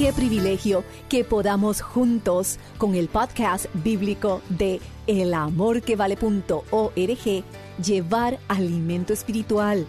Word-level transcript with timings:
Qué 0.00 0.12
privilegio 0.14 0.82
que 1.10 1.24
podamos 1.24 1.82
juntos 1.82 2.58
con 2.78 2.94
el 2.94 3.08
podcast 3.08 3.66
bíblico 3.84 4.40
de 4.48 4.80
elamorquevale.org 5.06 7.44
llevar 7.84 8.38
alimento 8.48 9.12
espiritual. 9.12 9.86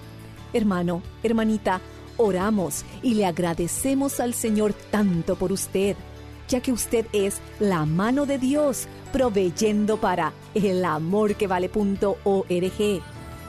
Hermano, 0.51 1.01
hermanita, 1.23 1.79
oramos 2.17 2.83
y 3.01 3.13
le 3.13 3.25
agradecemos 3.25 4.19
al 4.19 4.33
Señor 4.33 4.73
tanto 4.73 5.37
por 5.37 5.53
usted, 5.53 5.95
ya 6.49 6.59
que 6.59 6.73
usted 6.73 7.05
es 7.13 7.39
la 7.61 7.85
mano 7.85 8.25
de 8.25 8.37
Dios 8.37 8.89
proveyendo 9.13 9.95
para 9.95 10.33
elamorquevale.org. 10.55 13.01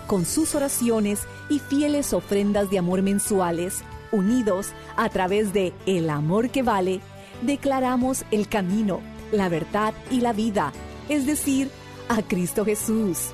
Con 0.07 0.25
sus 0.25 0.55
oraciones 0.55 1.23
y 1.51 1.59
fieles 1.59 2.13
ofrendas 2.13 2.71
de 2.71 2.79
amor 2.79 3.03
mensuales, 3.03 3.83
unidos 4.13 4.73
a 4.97 5.09
través 5.09 5.53
de 5.53 5.73
El 5.87 6.11
Amor 6.11 6.51
que 6.51 6.63
Vale, 6.63 7.01
declaramos 7.43 8.25
el 8.31 8.49
camino, 8.49 9.01
la 9.33 9.49
verdad 9.49 9.93
y 10.11 10.21
la 10.21 10.33
vida, 10.33 10.73
es 11.09 11.27
decir, 11.27 11.69
a 12.09 12.23
Cristo 12.23 12.65
Jesús. 12.65 13.31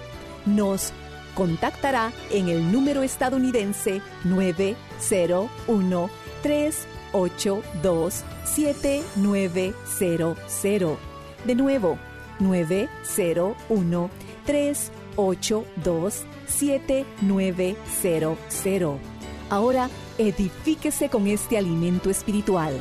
Nos 0.46 0.94
contactará 1.34 2.10
en 2.30 2.48
el 2.48 2.72
número 2.72 3.02
estadounidense 3.02 4.00
901 4.24 6.10
382 6.42 8.24
7900. 8.44 10.98
De 11.44 11.54
nuevo, 11.54 11.98
901 12.40 14.10
382 14.46 16.24
7900. 16.46 19.17
Ahora 19.50 19.88
edifíquese 20.18 21.08
con 21.08 21.26
este 21.26 21.56
alimento 21.56 22.10
espiritual. 22.10 22.78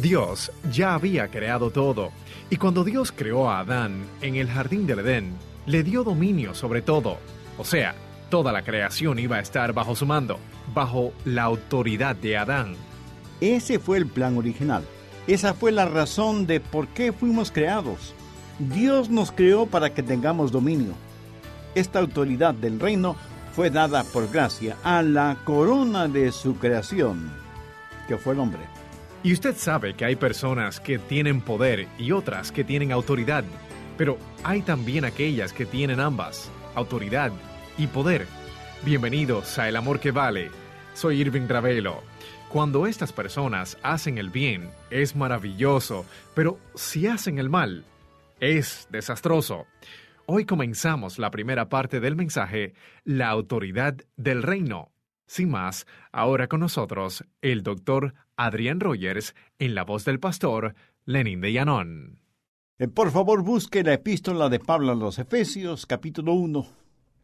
Dios 0.00 0.50
ya 0.72 0.94
había 0.94 1.28
creado 1.28 1.70
todo, 1.70 2.10
y 2.50 2.56
cuando 2.56 2.82
Dios 2.82 3.12
creó 3.12 3.48
a 3.48 3.60
Adán 3.60 4.04
en 4.20 4.34
el 4.34 4.48
jardín 4.48 4.84
del 4.84 4.98
Edén, 4.98 5.32
le 5.66 5.84
dio 5.84 6.02
dominio 6.02 6.54
sobre 6.54 6.82
todo. 6.82 7.18
O 7.56 7.64
sea, 7.64 7.94
toda 8.28 8.50
la 8.50 8.62
creación 8.62 9.20
iba 9.20 9.36
a 9.36 9.40
estar 9.40 9.72
bajo 9.72 9.94
su 9.94 10.04
mando, 10.04 10.38
bajo 10.74 11.12
la 11.24 11.44
autoridad 11.44 12.16
de 12.16 12.36
Adán. 12.36 12.74
Ese 13.40 13.78
fue 13.78 13.98
el 13.98 14.06
plan 14.06 14.36
original. 14.36 14.82
Esa 15.28 15.54
fue 15.54 15.70
la 15.70 15.84
razón 15.84 16.48
de 16.48 16.58
por 16.58 16.88
qué 16.88 17.12
fuimos 17.12 17.52
creados. 17.52 18.12
Dios 18.58 19.08
nos 19.08 19.30
creó 19.30 19.66
para 19.66 19.94
que 19.94 20.02
tengamos 20.02 20.50
dominio. 20.50 20.94
Esta 21.74 22.00
autoridad 22.00 22.52
del 22.52 22.78
reino 22.78 23.16
fue 23.54 23.70
dada 23.70 24.04
por 24.04 24.30
gracia 24.30 24.76
a 24.84 25.02
la 25.02 25.38
corona 25.44 26.06
de 26.06 26.30
su 26.30 26.58
creación, 26.58 27.30
que 28.06 28.18
fue 28.18 28.34
el 28.34 28.40
hombre. 28.40 28.60
Y 29.22 29.32
usted 29.32 29.56
sabe 29.56 29.94
que 29.94 30.04
hay 30.04 30.16
personas 30.16 30.80
que 30.80 30.98
tienen 30.98 31.40
poder 31.40 31.88
y 31.98 32.12
otras 32.12 32.52
que 32.52 32.64
tienen 32.64 32.92
autoridad, 32.92 33.44
pero 33.96 34.18
hay 34.42 34.60
también 34.60 35.04
aquellas 35.06 35.52
que 35.54 35.64
tienen 35.64 36.00
ambas, 36.00 36.50
autoridad 36.74 37.32
y 37.78 37.86
poder. 37.86 38.26
Bienvenidos 38.84 39.58
a 39.58 39.68
El 39.68 39.76
Amor 39.76 39.98
que 39.98 40.10
Vale. 40.10 40.50
Soy 40.92 41.20
Irving 41.20 41.48
Ravelo. 41.48 42.02
Cuando 42.50 42.86
estas 42.86 43.12
personas 43.14 43.78
hacen 43.82 44.18
el 44.18 44.28
bien, 44.28 44.70
es 44.90 45.16
maravilloso, 45.16 46.04
pero 46.34 46.58
si 46.74 47.06
hacen 47.06 47.38
el 47.38 47.48
mal, 47.48 47.84
es 48.40 48.88
desastroso. 48.90 49.66
Hoy 50.34 50.46
comenzamos 50.46 51.18
la 51.18 51.30
primera 51.30 51.68
parte 51.68 52.00
del 52.00 52.16
mensaje, 52.16 52.72
La 53.04 53.28
autoridad 53.28 53.96
del 54.16 54.42
reino. 54.42 54.90
Sin 55.26 55.50
más, 55.50 55.86
ahora 56.10 56.48
con 56.48 56.60
nosotros 56.60 57.26
el 57.42 57.62
doctor 57.62 58.14
Adrián 58.34 58.80
Rogers 58.80 59.34
en 59.58 59.74
la 59.74 59.84
voz 59.84 60.06
del 60.06 60.20
pastor 60.20 60.74
Lenin 61.04 61.42
de 61.42 61.52
Llanón. 61.52 62.22
Eh, 62.78 62.88
por 62.88 63.10
favor, 63.10 63.42
busque 63.42 63.84
la 63.84 63.92
epístola 63.92 64.48
de 64.48 64.58
Pablo 64.58 64.92
a 64.92 64.94
los 64.94 65.18
Efesios, 65.18 65.84
capítulo 65.84 66.32
1, 66.32 66.66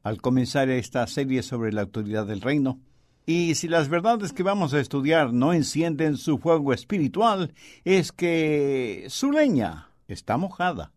al 0.02 0.20
comenzar 0.20 0.68
esta 0.68 1.06
serie 1.06 1.42
sobre 1.42 1.72
la 1.72 1.80
autoridad 1.80 2.26
del 2.26 2.42
reino. 2.42 2.78
Y 3.24 3.54
si 3.54 3.68
las 3.68 3.88
verdades 3.88 4.34
que 4.34 4.42
vamos 4.42 4.74
a 4.74 4.80
estudiar 4.80 5.32
no 5.32 5.54
encienden 5.54 6.18
su 6.18 6.36
fuego 6.36 6.74
espiritual, 6.74 7.54
es 7.86 8.12
que 8.12 9.06
su 9.08 9.32
leña 9.32 9.92
está 10.08 10.36
mojada. 10.36 10.92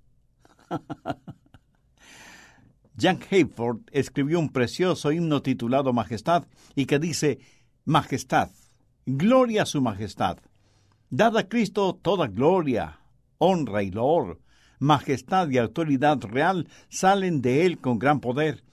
Jack 2.96 3.28
Hayford 3.31 3.79
escribió 3.91 4.40
un 4.40 4.50
precioso 4.50 5.12
himno 5.12 5.41
titulado 5.41 5.94
Majestad 5.94 6.46
y 6.75 6.85
que 6.85 7.00
dice, 7.00 7.40
Majestad, 7.85 8.50
gloria 9.06 9.63
a 9.63 9.66
su 9.66 9.81
majestad. 9.81 10.38
Dad 11.09 11.38
a 11.38 11.50
Cristo 11.50 12.00
toda 12.01 12.28
gloria, 12.28 13.00
honra 13.38 13.84
y 13.84 13.91
loor, 13.91 14.40
majestad 14.80 15.50
y 15.50 15.57
autoridad 15.57 16.22
real 16.22 16.68
salen 16.90 17.41
de 17.41 17.66
él 17.66 17.80
con 17.80 18.00
gran 18.00 18.19
poder. 18.19 18.63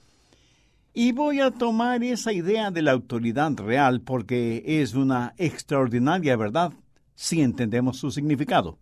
Y 0.93 1.11
voy 1.11 1.39
a 1.39 1.51
tomar 1.51 2.03
esa 2.03 2.33
idea 2.33 2.71
de 2.71 2.81
la 2.81 2.91
autoridad 2.91 3.51
real 3.57 4.01
porque 4.01 4.63
es 4.65 4.93
una 4.93 5.33
extraordinaria 5.37 6.35
verdad 6.35 6.73
si 7.15 7.41
entendemos 7.41 7.97
su 7.97 8.11
significado. 8.11 8.79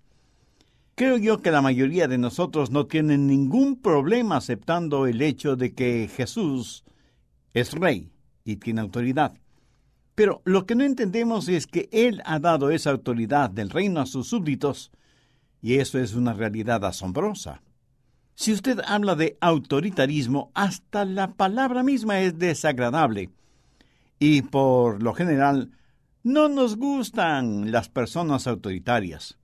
Creo 0.97 1.18
yo 1.18 1.44
que 1.44 1.52
la 1.52 1.62
mayoría 1.62 2.08
de 2.08 2.18
nosotros 2.18 2.72
no 2.72 2.88
tienen 2.88 3.28
ningún 3.28 3.80
problema 3.80 4.38
aceptando 4.38 5.06
el 5.06 5.22
hecho 5.22 5.56
de 5.56 5.75
que 5.75 6.09
Jesús 6.12 6.84
es 7.53 7.74
rey 7.74 8.12
y 8.44 8.56
tiene 8.56 8.81
autoridad. 8.81 9.38
Pero 10.16 10.41
lo 10.44 10.66
que 10.66 10.74
no 10.74 10.84
entendemos 10.84 11.50
es 11.50 11.68
que 11.68 11.88
Él 11.91 12.24
ha 12.25 12.40
dado 12.40 12.72
esa 12.72 12.90
autoridad 12.90 13.52
del 13.52 13.69
reino 13.69 14.02
a 14.02 14.08
sus 14.08 14.30
súbditos, 14.30 14.90
y 15.62 15.75
eso 15.75 16.00
es 16.00 16.16
una 16.16 16.34
realidad 16.34 16.84
asombrosa. 16.84 17.62
Si 18.34 18.52
usted 18.52 18.79
habla 18.84 19.14
de 19.14 19.38
autoritarismo, 19.40 20.50
hasta 20.56 21.06
la 21.06 21.34
palabra 21.35 21.84
misma 21.84 22.22
es 22.22 22.40
desagradable. 22.40 23.29
Y 24.17 24.41
por 24.41 25.03
lo 25.03 25.14
general, 25.14 25.70
no 26.23 26.49
nos 26.49 26.76
gustan 26.76 27.72
las 27.72 27.88
personas 27.88 28.47
autoritarias. 28.47 29.38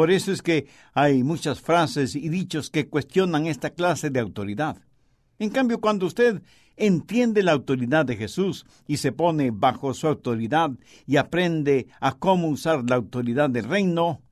Por 0.00 0.10
eso 0.10 0.32
es 0.32 0.40
que 0.40 0.66
hay 0.94 1.22
muchas 1.22 1.60
frases 1.60 2.16
y 2.16 2.30
dichos 2.30 2.70
que 2.70 2.88
cuestionan 2.88 3.46
esta 3.46 3.68
clase 3.68 4.08
de 4.08 4.18
autoridad. 4.18 4.78
En 5.38 5.50
cambio, 5.50 5.78
cuando 5.78 6.06
usted 6.06 6.40
entiende 6.78 7.42
la 7.42 7.52
autoridad 7.52 8.06
de 8.06 8.16
Jesús 8.16 8.64
y 8.86 8.96
se 8.96 9.12
pone 9.12 9.50
bajo 9.50 9.92
su 9.92 10.06
autoridad 10.06 10.70
y 11.06 11.18
aprende 11.18 11.88
a 12.00 12.12
cómo 12.12 12.48
usar 12.48 12.82
la 12.88 12.96
autoridad 12.96 13.50
del 13.50 13.64
reino, 13.68 14.22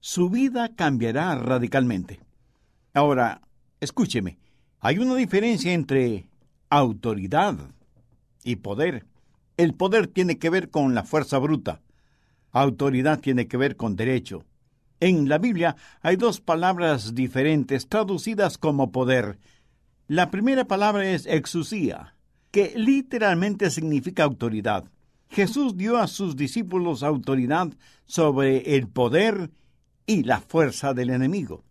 su 0.00 0.30
vida 0.30 0.74
cambiará 0.74 1.34
radicalmente. 1.34 2.20
Ahora, 2.94 3.42
escúcheme, 3.80 4.38
hay 4.80 5.00
una 5.00 5.16
diferencia 5.16 5.74
entre 5.74 6.30
autoridad 6.70 7.58
y 8.42 8.56
poder. 8.56 9.04
El 9.58 9.74
poder 9.74 10.06
tiene 10.06 10.38
que 10.38 10.48
ver 10.48 10.70
con 10.70 10.94
la 10.94 11.04
fuerza 11.04 11.36
bruta. 11.36 11.82
Autoridad 12.52 13.20
tiene 13.20 13.46
que 13.48 13.58
ver 13.58 13.76
con 13.76 13.96
derecho. 13.96 14.46
En 15.04 15.28
la 15.28 15.36
Biblia 15.36 15.76
hay 16.00 16.16
dos 16.16 16.40
palabras 16.40 17.14
diferentes 17.14 17.90
traducidas 17.90 18.56
como 18.56 18.90
poder. 18.90 19.38
La 20.08 20.30
primera 20.30 20.64
palabra 20.64 21.04
es 21.10 21.26
exusía, 21.26 22.14
que 22.50 22.72
literalmente 22.74 23.68
significa 23.70 24.24
autoridad. 24.24 24.84
Jesús 25.28 25.76
dio 25.76 25.98
a 25.98 26.06
sus 26.06 26.36
discípulos 26.36 27.02
autoridad 27.02 27.68
sobre 28.06 28.76
el 28.76 28.88
poder 28.88 29.50
y 30.06 30.22
la 30.22 30.40
fuerza 30.40 30.94
del 30.94 31.10
enemigo. 31.10 31.64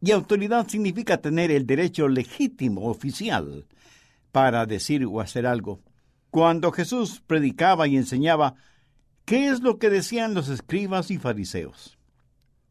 Y 0.00 0.10
autoridad 0.10 0.66
significa 0.66 1.18
tener 1.18 1.52
el 1.52 1.68
derecho 1.68 2.08
legítimo 2.08 2.90
oficial 2.90 3.64
para 4.32 4.66
decir 4.66 5.04
o 5.04 5.20
hacer 5.20 5.46
algo. 5.46 5.78
Cuando 6.32 6.72
Jesús 6.72 7.22
predicaba 7.24 7.86
y 7.86 7.96
enseñaba, 7.96 8.56
¿qué 9.24 9.50
es 9.50 9.60
lo 9.60 9.78
que 9.78 9.88
decían 9.88 10.34
los 10.34 10.48
escribas 10.48 11.12
y 11.12 11.18
fariseos? 11.18 11.96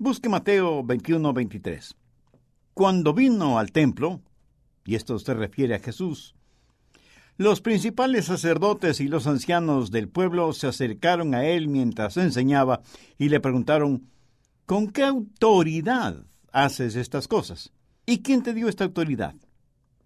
Busque 0.03 0.29
Mateo 0.29 0.83
21, 0.83 1.31
23. 1.31 1.95
Cuando 2.73 3.13
vino 3.13 3.59
al 3.59 3.71
templo, 3.71 4.19
y 4.83 4.95
esto 4.95 5.19
se 5.19 5.35
refiere 5.35 5.75
a 5.75 5.79
Jesús, 5.79 6.33
los 7.37 7.61
principales 7.61 8.25
sacerdotes 8.25 8.99
y 8.99 9.07
los 9.07 9.27
ancianos 9.27 9.91
del 9.91 10.09
pueblo 10.09 10.53
se 10.53 10.65
acercaron 10.65 11.35
a 11.35 11.45
él 11.45 11.67
mientras 11.67 12.17
enseñaba 12.17 12.81
y 13.19 13.29
le 13.29 13.39
preguntaron, 13.39 14.09
¿con 14.65 14.87
qué 14.87 15.03
autoridad 15.03 16.25
haces 16.51 16.95
estas 16.95 17.27
cosas? 17.27 17.71
¿Y 18.07 18.23
quién 18.23 18.41
te 18.41 18.55
dio 18.55 18.69
esta 18.69 18.85
autoridad? 18.85 19.35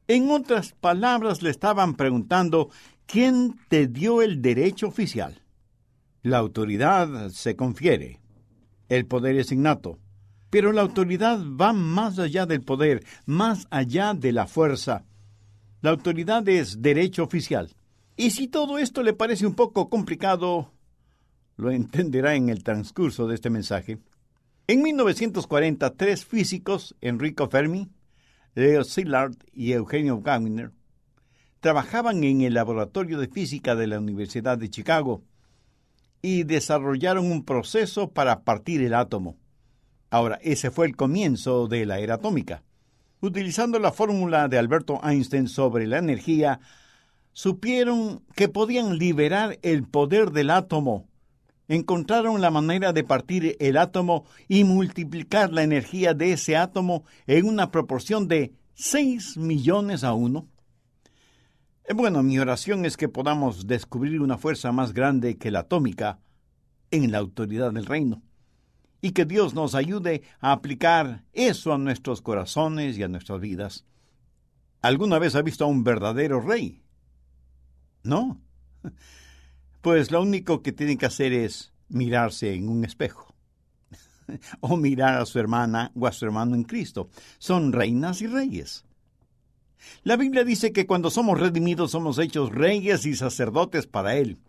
En 0.09 0.29
otras 0.29 0.73
palabras, 0.73 1.41
le 1.41 1.51
estaban 1.51 1.95
preguntando, 1.95 2.69
¿quién 3.05 3.55
te 3.69 3.87
dio 3.87 4.21
el 4.21 4.41
derecho 4.41 4.89
oficial? 4.89 5.41
La 6.21 6.39
autoridad 6.39 7.29
se 7.29 7.55
confiere, 7.55 8.19
el 8.89 9.05
poder 9.05 9.37
es 9.37 9.51
innato, 9.51 9.99
pero 10.49 10.71
la 10.71 10.81
autoridad 10.81 11.39
va 11.39 11.73
más 11.73 12.19
allá 12.19 12.45
del 12.45 12.61
poder, 12.61 13.03
más 13.25 13.67
allá 13.71 14.13
de 14.13 14.31
la 14.31 14.47
fuerza. 14.47 15.05
La 15.81 15.89
autoridad 15.89 16.47
es 16.47 16.81
derecho 16.81 17.23
oficial. 17.23 17.75
Y 18.17 18.31
si 18.31 18.47
todo 18.47 18.77
esto 18.77 19.03
le 19.03 19.13
parece 19.13 19.45
un 19.45 19.55
poco 19.55 19.89
complicado, 19.89 20.71
lo 21.57 21.71
entenderá 21.71 22.35
en 22.35 22.49
el 22.49 22.63
transcurso 22.63 23.27
de 23.27 23.35
este 23.35 23.49
mensaje. 23.49 23.99
En 24.67 24.81
1940, 24.81 25.93
tres 25.95 26.25
físicos, 26.25 26.95
Enrico 27.01 27.49
Fermi, 27.49 27.89
Leo 28.55 28.83
Szilard 28.83 29.35
y 29.53 29.73
Eugenio 29.73 30.21
Gauner, 30.21 30.71
trabajaban 31.59 32.23
en 32.23 32.41
el 32.41 32.53
laboratorio 32.53 33.19
de 33.19 33.27
física 33.27 33.75
de 33.75 33.87
la 33.87 33.99
Universidad 33.99 34.57
de 34.57 34.69
Chicago 34.69 35.23
y 36.21 36.43
desarrollaron 36.43 37.31
un 37.31 37.43
proceso 37.43 38.11
para 38.11 38.43
partir 38.43 38.81
el 38.81 38.93
átomo. 38.93 39.37
Ahora, 40.09 40.39
ese 40.41 40.71
fue 40.71 40.87
el 40.87 40.95
comienzo 40.95 41.67
de 41.67 41.85
la 41.85 41.99
era 41.99 42.15
atómica. 42.15 42.63
Utilizando 43.21 43.79
la 43.79 43.91
fórmula 43.91 44.47
de 44.47 44.57
Alberto 44.57 44.99
Einstein 45.03 45.47
sobre 45.47 45.87
la 45.87 45.97
energía, 45.97 46.59
supieron 47.33 48.23
que 48.35 48.47
podían 48.47 48.97
liberar 48.97 49.59
el 49.61 49.83
poder 49.83 50.31
del 50.31 50.51
átomo. 50.51 51.07
Encontraron 51.67 52.39
la 52.39 52.51
manera 52.51 52.93
de 52.93 53.03
partir 53.03 53.57
el 53.59 53.77
átomo 53.77 54.25
y 54.47 54.63
multiplicar 54.63 55.51
la 55.51 55.63
energía 55.63 56.13
de 56.13 56.31
ese 56.31 56.55
átomo 56.55 57.03
en 57.27 57.47
una 57.47 57.71
proporción 57.71 58.27
de 58.27 58.53
6 58.75 59.37
millones 59.37 60.03
a 60.03 60.13
1 60.13 60.47
bueno, 61.93 62.23
mi 62.23 62.39
oración 62.39 62.85
es 62.85 62.97
que 62.97 63.09
podamos 63.09 63.67
descubrir 63.67 64.21
una 64.21 64.37
fuerza 64.37 64.71
más 64.71 64.93
grande 64.93 65.37
que 65.37 65.51
la 65.51 65.59
atómica 65.59 66.19
en 66.91 67.11
la 67.11 67.19
autoridad 67.19 67.71
del 67.71 67.85
reino 67.85 68.23
y 69.01 69.11
que 69.11 69.25
Dios 69.25 69.53
nos 69.53 69.75
ayude 69.75 70.23
a 70.39 70.51
aplicar 70.51 71.23
eso 71.33 71.73
a 71.73 71.77
nuestros 71.77 72.21
corazones 72.21 72.97
y 72.97 73.03
a 73.03 73.07
nuestras 73.07 73.39
vidas. 73.39 73.85
¿Alguna 74.81 75.19
vez 75.19 75.35
ha 75.35 75.41
visto 75.41 75.63
a 75.63 75.67
un 75.67 75.83
verdadero 75.83 76.41
rey? 76.41 76.81
No. 78.03 78.41
Pues 79.81 80.09
lo 80.09 80.19
único 80.23 80.63
que 80.63 80.71
tiene 80.71 80.97
que 80.97 81.05
hacer 81.05 81.31
es 81.31 81.71
mirarse 81.89 82.55
en 82.55 82.69
un 82.69 82.83
espejo. 82.83 83.35
o 84.61 84.77
mirar 84.77 85.21
a 85.21 85.25
su 85.27 85.37
hermana 85.37 85.91
o 85.95 86.07
a 86.07 86.11
su 86.11 86.25
hermano 86.25 86.55
en 86.55 86.63
Cristo. 86.63 87.09
Son 87.37 87.71
reinas 87.71 88.19
y 88.23 88.25
reyes. 88.25 88.83
La 90.03 90.17
Biblia 90.17 90.43
dice 90.43 90.71
que 90.71 90.85
cuando 90.85 91.09
somos 91.09 91.39
redimidos 91.39 91.91
somos 91.91 92.17
hechos 92.19 92.53
reyes 92.53 93.05
y 93.05 93.15
sacerdotes 93.15 93.87
para 93.87 94.15
Él. 94.15 94.39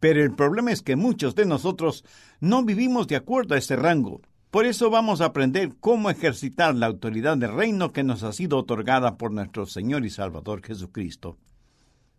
Pero 0.00 0.22
el 0.22 0.34
problema 0.34 0.72
es 0.72 0.82
que 0.82 0.96
muchos 0.96 1.34
de 1.34 1.46
nosotros 1.46 2.04
no 2.40 2.64
vivimos 2.64 3.06
de 3.08 3.16
acuerdo 3.16 3.54
a 3.54 3.58
ese 3.58 3.76
rango. 3.76 4.20
Por 4.50 4.64
eso 4.64 4.90
vamos 4.90 5.20
a 5.20 5.26
aprender 5.26 5.74
cómo 5.80 6.08
ejercitar 6.08 6.74
la 6.74 6.86
autoridad 6.86 7.36
del 7.36 7.52
reino 7.52 7.92
que 7.92 8.04
nos 8.04 8.22
ha 8.22 8.32
sido 8.32 8.58
otorgada 8.58 9.18
por 9.18 9.32
nuestro 9.32 9.66
Señor 9.66 10.06
y 10.06 10.10
Salvador 10.10 10.62
Jesucristo. 10.64 11.36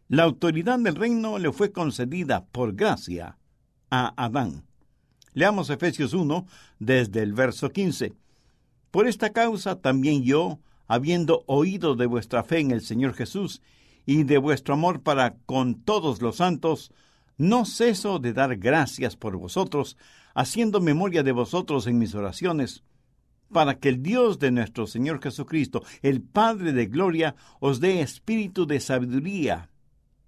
La 0.10 0.24
autoridad 0.24 0.78
del 0.80 0.96
reino 0.96 1.40
le 1.40 1.52
fue 1.52 1.72
concedida 1.72 2.46
por 2.46 2.76
gracia 2.76 3.38
a 3.90 4.14
Adán. 4.24 4.66
Leamos 5.34 5.70
Efesios 5.70 6.14
1 6.14 6.46
desde 6.80 7.22
el 7.22 7.34
verso 7.34 7.70
15. 7.70 8.14
Por 8.92 9.08
esta 9.08 9.32
causa 9.32 9.76
también 9.76 10.24
yo, 10.24 10.60
habiendo 10.90 11.44
oído 11.46 11.96
de 11.96 12.08
vuestra 12.08 12.44
fe 12.44 12.60
en 12.60 12.72
el 12.72 12.82
Señor 12.82 13.14
Jesús 13.14 13.62
y 14.08 14.24
de 14.24 14.40
vuestro 14.40 14.74
amor 14.74 15.02
para 15.02 15.36
con 15.46 15.76
todos 15.76 16.20
los 16.22 16.38
santos, 16.38 16.92
no 17.38 17.64
ceso 17.64 18.18
de 18.18 18.34
dar 18.34 18.58
gracias 18.58 19.16
por 19.16 19.38
vosotros, 19.38 19.98
haciendo 20.34 20.82
memoria 20.82 21.22
de 21.22 21.32
vosotros 21.32 21.86
en 21.86 22.00
mis 22.00 22.16
oraciones, 22.16 22.84
para 23.54 23.76
que 23.76 23.90
el 23.90 24.02
Dios 24.02 24.40
de 24.40 24.50
nuestro 24.50 24.88
Señor 24.88 25.22
Jesucristo, 25.22 25.84
el 26.02 26.22
Padre 26.22 26.74
de 26.74 26.88
Gloria, 26.88 27.36
os 27.60 27.80
dé 27.80 28.02
espíritu 28.02 28.66
de 28.66 28.80
sabiduría 28.80 29.70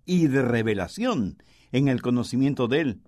y 0.05 0.27
de 0.27 0.43
revelación 0.43 1.41
en 1.71 1.87
el 1.87 2.03
conocimiento 2.03 2.67
de 2.67 2.81
Él, 2.81 3.01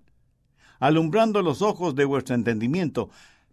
alumbrando 0.80 1.40
los 1.40 1.62
ojos 1.62 1.94
de 1.94 2.04
vuestro 2.04 2.34
entendimiento, 2.34 3.10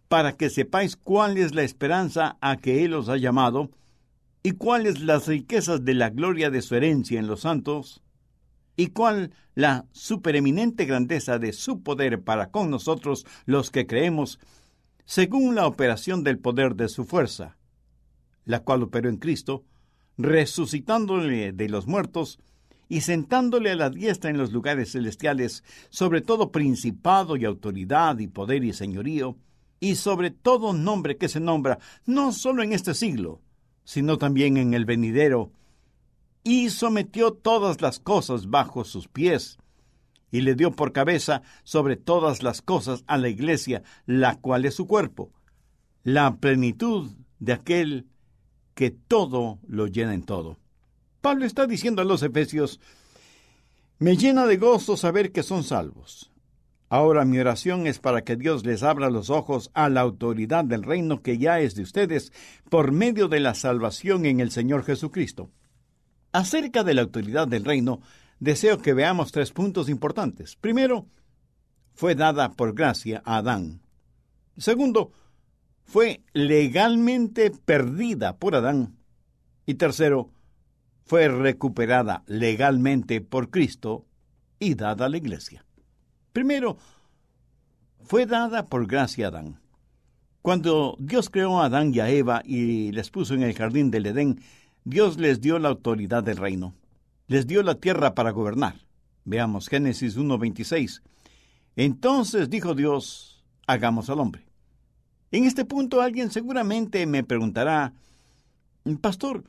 para 0.08 0.32
que 0.32 0.50
sepáis 0.50 0.96
cuál 0.96 1.38
es 1.38 1.54
la 1.54 1.62
esperanza 1.62 2.36
a 2.40 2.56
que 2.56 2.84
Él 2.84 2.94
os 2.94 3.08
ha 3.08 3.16
llamado, 3.16 3.70
y 4.42 4.52
cuáles 4.52 5.00
las 5.00 5.28
riquezas 5.28 5.84
de 5.84 5.94
la 5.94 6.10
gloria 6.10 6.50
de 6.50 6.62
su 6.62 6.74
herencia 6.74 7.20
en 7.20 7.26
los 7.26 7.40
santos, 7.42 8.02
y 8.76 8.88
cuál 8.88 9.32
la 9.54 9.86
supereminente 9.92 10.86
grandeza 10.86 11.38
de 11.38 11.52
su 11.52 11.82
poder 11.82 12.22
para 12.22 12.50
con 12.50 12.70
nosotros 12.70 13.26
los 13.44 13.70
que 13.70 13.86
creemos, 13.86 14.40
según 15.04 15.54
la 15.54 15.66
operación 15.66 16.24
del 16.24 16.38
poder 16.38 16.74
de 16.74 16.88
su 16.88 17.04
fuerza, 17.04 17.58
la 18.44 18.60
cual 18.60 18.82
operó 18.82 19.08
en 19.08 19.18
Cristo, 19.18 19.64
resucitándole 20.16 21.52
de 21.52 21.68
los 21.68 21.86
muertos 21.86 22.38
y 22.88 23.02
sentándole 23.02 23.70
a 23.70 23.76
la 23.76 23.90
diestra 23.90 24.30
en 24.30 24.38
los 24.38 24.52
lugares 24.52 24.92
celestiales, 24.92 25.64
sobre 25.90 26.20
todo 26.20 26.50
principado 26.50 27.36
y 27.36 27.44
autoridad 27.44 28.18
y 28.18 28.26
poder 28.26 28.64
y 28.64 28.72
señorío, 28.72 29.36
y 29.80 29.96
sobre 29.96 30.30
todo 30.30 30.72
nombre 30.72 31.16
que 31.16 31.28
se 31.28 31.40
nombra, 31.40 31.78
no 32.06 32.32
solo 32.32 32.62
en 32.62 32.72
este 32.72 32.94
siglo, 32.94 33.40
sino 33.84 34.18
también 34.18 34.56
en 34.56 34.74
el 34.74 34.84
venidero, 34.84 35.52
y 36.44 36.70
sometió 36.70 37.32
todas 37.32 37.80
las 37.80 38.00
cosas 38.00 38.50
bajo 38.50 38.84
sus 38.84 39.08
pies, 39.08 39.58
y 40.30 40.40
le 40.40 40.54
dio 40.54 40.72
por 40.72 40.92
cabeza 40.92 41.42
sobre 41.62 41.96
todas 41.96 42.42
las 42.42 42.62
cosas 42.62 43.04
a 43.06 43.18
la 43.18 43.28
iglesia, 43.28 43.82
la 44.06 44.36
cual 44.36 44.64
es 44.64 44.74
su 44.74 44.86
cuerpo, 44.86 45.30
la 46.02 46.36
plenitud 46.36 47.12
de 47.38 47.52
aquel 47.52 48.06
que 48.74 48.90
todo 48.90 49.58
lo 49.68 49.86
llena 49.86 50.14
en 50.14 50.22
todo. 50.22 50.58
Pablo 51.20 51.44
está 51.44 51.66
diciendo 51.66 52.02
a 52.02 52.04
los 52.04 52.22
Efesios, 52.22 52.80
me 53.98 54.16
llena 54.16 54.46
de 54.46 54.56
gozo 54.56 54.96
saber 54.96 55.30
que 55.30 55.44
son 55.44 55.62
salvos. 55.62 56.31
Ahora 56.92 57.24
mi 57.24 57.38
oración 57.38 57.86
es 57.86 57.98
para 57.98 58.22
que 58.22 58.36
Dios 58.36 58.66
les 58.66 58.82
abra 58.82 59.08
los 59.08 59.30
ojos 59.30 59.70
a 59.72 59.88
la 59.88 60.02
autoridad 60.02 60.62
del 60.62 60.82
reino 60.82 61.22
que 61.22 61.38
ya 61.38 61.58
es 61.58 61.74
de 61.74 61.84
ustedes 61.84 62.34
por 62.68 62.92
medio 62.92 63.28
de 63.28 63.40
la 63.40 63.54
salvación 63.54 64.26
en 64.26 64.40
el 64.40 64.50
Señor 64.50 64.84
Jesucristo. 64.84 65.50
Acerca 66.32 66.84
de 66.84 66.92
la 66.92 67.00
autoridad 67.00 67.48
del 67.48 67.64
reino, 67.64 68.02
deseo 68.40 68.76
que 68.76 68.92
veamos 68.92 69.32
tres 69.32 69.52
puntos 69.52 69.88
importantes. 69.88 70.56
Primero, 70.56 71.06
fue 71.94 72.14
dada 72.14 72.50
por 72.52 72.74
gracia 72.74 73.22
a 73.24 73.38
Adán. 73.38 73.80
Segundo, 74.58 75.12
fue 75.84 76.20
legalmente 76.34 77.52
perdida 77.64 78.36
por 78.36 78.54
Adán. 78.54 78.98
Y 79.64 79.76
tercero, 79.76 80.28
fue 81.06 81.28
recuperada 81.28 82.22
legalmente 82.26 83.22
por 83.22 83.48
Cristo 83.48 84.04
y 84.58 84.74
dada 84.74 85.06
a 85.06 85.08
la 85.08 85.16
iglesia. 85.16 85.64
Primero, 86.32 86.76
fue 88.04 88.26
dada 88.26 88.66
por 88.66 88.86
gracia 88.86 89.26
a 89.26 89.28
Adán. 89.28 89.60
Cuando 90.40 90.96
Dios 90.98 91.30
creó 91.30 91.60
a 91.60 91.66
Adán 91.66 91.94
y 91.94 92.00
a 92.00 92.10
Eva 92.10 92.42
y 92.44 92.90
les 92.92 93.10
puso 93.10 93.34
en 93.34 93.42
el 93.42 93.54
jardín 93.54 93.90
del 93.90 94.06
Edén, 94.06 94.40
Dios 94.84 95.18
les 95.18 95.40
dio 95.40 95.58
la 95.58 95.68
autoridad 95.68 96.24
del 96.24 96.36
reino. 96.36 96.74
Les 97.28 97.46
dio 97.46 97.62
la 97.62 97.76
tierra 97.76 98.14
para 98.14 98.32
gobernar. 98.32 98.74
Veamos 99.24 99.68
Génesis 99.68 100.18
1.26. 100.18 101.02
Entonces 101.76 102.50
dijo 102.50 102.74
Dios, 102.74 103.44
hagamos 103.66 104.10
al 104.10 104.20
hombre. 104.20 104.44
En 105.30 105.44
este 105.44 105.64
punto 105.64 106.00
alguien 106.00 106.30
seguramente 106.30 107.06
me 107.06 107.24
preguntará, 107.24 107.94
Pastor, 109.00 109.44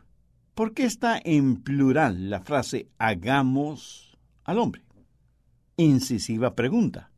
¿por 0.53 0.73
qué 0.73 0.85
está 0.85 1.19
en 1.23 1.63
plural 1.63 2.29
la 2.29 2.41
frase 2.41 2.87
hagamos 2.99 4.17
al 4.43 4.59
hombre? 4.59 4.83
Incisiva 5.77 6.55
pregunta. 6.55 7.11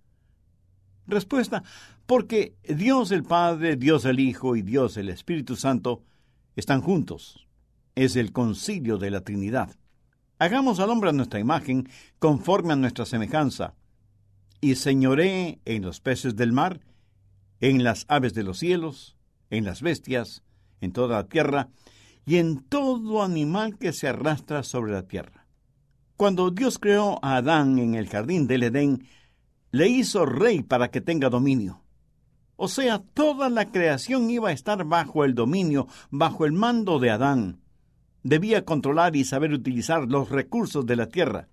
Respuesta, 1.07 1.63
porque 2.05 2.55
Dios 2.63 3.11
el 3.11 3.23
Padre, 3.23 3.75
Dios 3.75 4.05
el 4.05 4.19
Hijo 4.19 4.55
y 4.55 4.61
Dios 4.61 4.97
el 4.97 5.09
Espíritu 5.09 5.55
Santo 5.55 6.03
están 6.55 6.81
juntos. 6.81 7.47
Es 7.95 8.15
el 8.15 8.31
concilio 8.31 8.97
de 8.97 9.11
la 9.11 9.21
Trinidad. 9.21 9.75
Hagamos 10.39 10.79
al 10.79 10.89
hombre 10.89 11.09
a 11.09 11.13
nuestra 11.13 11.39
imagen, 11.39 11.87
conforme 12.19 12.73
a 12.73 12.75
nuestra 12.75 13.05
semejanza, 13.05 13.75
y 14.61 14.75
señoré 14.75 15.59
en 15.65 15.83
los 15.83 16.01
peces 16.01 16.35
del 16.35 16.51
mar, 16.51 16.81
en 17.61 17.83
las 17.83 18.05
aves 18.09 18.33
de 18.33 18.43
los 18.43 18.59
cielos, 18.59 19.15
en 19.49 19.63
las 19.63 19.81
bestias, 19.81 20.43
en 20.81 20.91
toda 20.91 21.17
la 21.17 21.27
tierra, 21.27 21.69
y 22.25 22.37
en 22.37 22.63
todo 22.63 23.23
animal 23.23 23.77
que 23.77 23.93
se 23.93 24.07
arrastra 24.07 24.63
sobre 24.63 24.91
la 24.91 25.03
tierra. 25.03 25.44
Cuando 26.17 26.49
Dios 26.49 26.79
creó 26.79 27.19
a 27.21 27.37
Adán 27.37 27.77
en 27.77 27.95
el 27.95 28.07
jardín 28.07 28.47
del 28.47 28.63
Edén, 28.63 29.05
le 29.71 29.89
hizo 29.89 30.25
rey 30.25 30.63
para 30.63 30.89
que 30.89 31.01
tenga 31.01 31.29
dominio. 31.29 31.81
O 32.55 32.69
sea, 32.69 32.99
toda 32.99 33.49
la 33.49 33.69
creación 33.69 34.29
iba 34.29 34.49
a 34.49 34.53
estar 34.53 34.85
bajo 34.85 35.25
el 35.25 35.35
dominio, 35.35 35.87
bajo 36.09 36.45
el 36.45 36.53
mando 36.53 36.99
de 36.99 37.09
Adán. 37.09 37.59
Debía 38.23 38.63
controlar 38.63 39.17
y 39.17 39.25
saber 39.25 39.51
utilizar 39.51 40.07
los 40.07 40.29
recursos 40.29 40.85
de 40.85 40.95
la 40.95 41.07
tierra. 41.07 41.49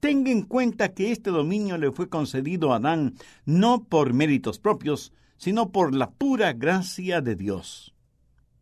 Tenga 0.00 0.30
en 0.30 0.42
cuenta 0.42 0.92
que 0.92 1.10
este 1.10 1.30
dominio 1.30 1.78
le 1.78 1.92
fue 1.92 2.10
concedido 2.10 2.72
a 2.72 2.76
Adán 2.76 3.14
no 3.46 3.84
por 3.84 4.12
méritos 4.12 4.58
propios, 4.58 5.12
sino 5.38 5.72
por 5.72 5.94
la 5.94 6.10
pura 6.10 6.52
gracia 6.52 7.22
de 7.22 7.36
Dios. 7.36 7.94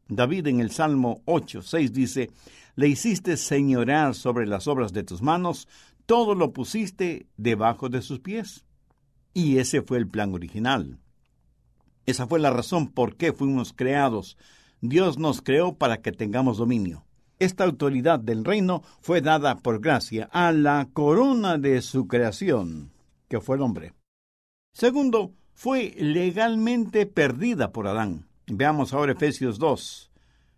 David 0.07 0.47
en 0.47 0.61
el 0.61 0.71
Salmo 0.71 1.23
8, 1.25 1.63
6 1.63 1.93
dice, 1.93 2.31
Le 2.81 2.89
hiciste 2.89 3.37
señorear 3.37 4.15
sobre 4.15 4.47
las 4.47 4.67
obras 4.67 4.95
de 4.95 5.03
tus 5.03 5.21
manos, 5.21 5.69
todo 6.07 6.35
lo 6.35 6.55
pusiste 6.55 7.27
debajo 7.37 7.91
de 7.91 8.01
sus 8.01 8.21
pies. 8.21 8.65
Y 9.35 9.59
ese 9.59 9.83
fue 9.83 9.99
el 9.99 10.09
plan 10.09 10.33
original. 10.33 10.99
Esa 12.07 12.27
fue 12.27 12.41
la 12.41 12.49
razón 12.49 12.89
por 12.89 13.17
qué 13.17 13.35
fuimos 13.35 13.75
creados. 13.75 14.39
Dios 14.81 15.19
nos 15.19 15.43
creó 15.43 15.75
para 15.75 16.01
que 16.01 16.11
tengamos 16.11 16.57
dominio. 16.57 17.05
Esta 17.39 17.65
autoridad 17.65 18.19
del 18.19 18.47
reino 18.47 18.83
fue 19.03 19.21
dada 19.21 19.59
por 19.59 19.83
gracia 19.83 20.31
a 20.33 20.51
la 20.51 20.89
corona 20.95 21.59
de 21.59 21.83
su 21.83 22.09
creación, 22.09 22.93
que 23.29 23.43
fue 23.43 23.57
el 23.57 23.63
hombre. 23.63 23.93
Segundo, 24.73 25.35
fue 25.53 25.95
legalmente 25.99 27.05
perdida 27.05 27.73
por 27.73 27.87
Adán. 27.87 28.27
Veamos 28.47 28.95
ahora 28.95 29.13
Efesios 29.13 29.59
2, 29.59 30.11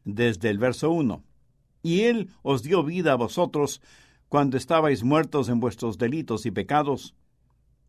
desde 0.04 0.50
el 0.50 0.58
verso 0.58 0.92
1. 0.92 1.24
Y 1.82 2.02
él 2.02 2.30
os 2.42 2.62
dio 2.62 2.84
vida 2.84 3.12
a 3.12 3.16
vosotros 3.16 3.80
cuando 4.28 4.56
estabais 4.56 5.02
muertos 5.02 5.48
en 5.48 5.60
vuestros 5.60 5.98
delitos 5.98 6.46
y 6.46 6.50
pecados, 6.50 7.14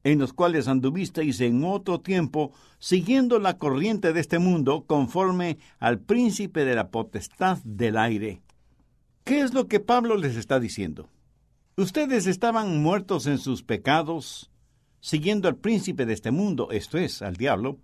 en 0.04 0.20
los 0.20 0.34
cuales 0.34 0.68
anduvisteis 0.68 1.40
en 1.40 1.64
otro 1.64 2.02
tiempo, 2.02 2.52
siguiendo 2.80 3.40
la 3.40 3.58
corriente 3.58 4.12
de 4.12 4.20
este 4.20 4.40
mundo, 4.40 4.84
conforme 4.86 5.58
al 5.80 6.00
príncipe 6.00 6.66
de 6.66 6.76
la 6.76 6.90
potestad 6.90 7.60
del 7.64 7.98
aire. 7.98 8.42
¿Qué 9.24 9.40
es 9.40 9.54
lo 9.54 9.68
que 9.68 9.80
Pablo 9.80 10.18
les 10.18 10.36
está 10.36 10.60
diciendo? 10.60 11.10
Ustedes 11.78 12.28
estaban 12.28 12.84
muertos 12.84 13.26
en 13.26 13.38
sus 13.38 13.64
pecados, 13.64 14.52
siguiendo 15.00 15.48
al 15.48 15.56
príncipe 15.56 16.06
de 16.06 16.14
este 16.14 16.32
mundo, 16.32 16.70
esto 16.72 16.98
es, 16.98 17.22
al 17.22 17.36
diablo, 17.36 17.80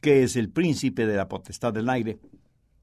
que 0.00 0.22
es 0.22 0.36
el 0.36 0.50
príncipe 0.50 1.06
de 1.06 1.16
la 1.16 1.28
potestad 1.28 1.72
del 1.72 1.88
aire, 1.88 2.18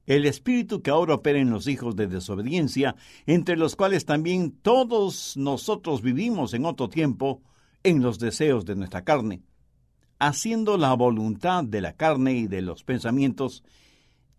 el 0.05 0.25
espíritu 0.25 0.81
que 0.81 0.91
ahora 0.91 1.15
opera 1.15 1.39
en 1.39 1.49
los 1.49 1.67
hijos 1.67 1.95
de 1.95 2.07
desobediencia, 2.07 2.95
entre 3.25 3.57
los 3.57 3.75
cuales 3.75 4.05
también 4.05 4.51
todos 4.51 5.37
nosotros 5.37 6.01
vivimos 6.01 6.53
en 6.53 6.65
otro 6.65 6.89
tiempo, 6.89 7.41
en 7.83 8.01
los 8.01 8.19
deseos 8.19 8.65
de 8.65 8.75
nuestra 8.75 9.03
carne, 9.03 9.41
haciendo 10.19 10.77
la 10.77 10.93
voluntad 10.93 11.63
de 11.63 11.81
la 11.81 11.93
carne 11.93 12.33
y 12.33 12.47
de 12.47 12.61
los 12.61 12.83
pensamientos, 12.83 13.63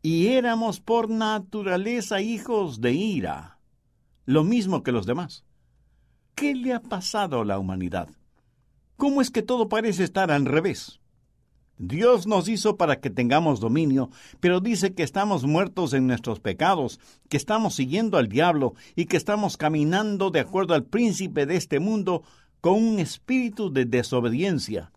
y 0.02 0.28
éramos 0.28 0.81
por 0.81 1.09
naturaleza 1.09 2.21
hijos 2.21 2.81
de 2.81 2.92
ira, 2.92 3.59
lo 4.25 4.45
mismo 4.45 4.83
que 4.83 4.92
los 4.92 5.07
demás. 5.07 5.45
¿Qué 6.35 6.54
le 6.54 6.73
ha 6.73 6.81
pasado 6.81 7.40
a 7.40 7.45
la 7.45 7.59
humanidad? 7.59 8.09
¿Cómo 8.97 9.21
es 9.21 9.31
que 9.31 9.42
todo 9.42 9.69
parece 9.69 10.04
estar 10.04 10.31
al 10.31 10.45
revés? 10.45 11.01
Dios 11.84 12.28
nos 12.28 12.48
hizo 12.48 12.76
para 12.76 13.00
que 13.00 13.10
tengamos 13.10 13.58
dominio, 13.58 14.08
pero 14.38 14.60
dice 14.60 14.94
que 14.94 15.02
estamos 15.02 15.42
muertos 15.42 15.92
en 15.94 16.06
nuestros 16.06 16.38
pecados, 16.38 17.00
que 17.28 17.36
estamos 17.36 17.74
siguiendo 17.74 18.18
al 18.18 18.28
diablo 18.28 18.74
y 18.94 19.06
que 19.06 19.16
estamos 19.16 19.56
caminando 19.56 20.30
de 20.30 20.38
acuerdo 20.38 20.74
al 20.74 20.84
príncipe 20.84 21.44
de 21.44 21.56
este 21.56 21.80
mundo 21.80 22.22
con 22.60 22.74
un 22.74 23.00
espíritu 23.00 23.72
de 23.72 23.84
desobediencia. 23.84 24.92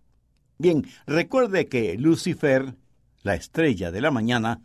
Bien, 0.59 0.85
recuerde 1.07 1.65
que 1.65 1.97
Lucifer, 1.97 2.75
la 3.23 3.33
estrella 3.33 3.89
de 3.89 4.01
la 4.01 4.11
mañana, 4.11 4.61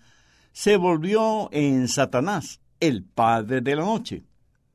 se 0.52 0.76
volvió 0.76 1.48
en 1.52 1.88
Satanás, 1.88 2.60
el 2.80 3.02
padre 3.02 3.62
de 3.62 3.76
la 3.76 3.84
noche. 3.86 4.24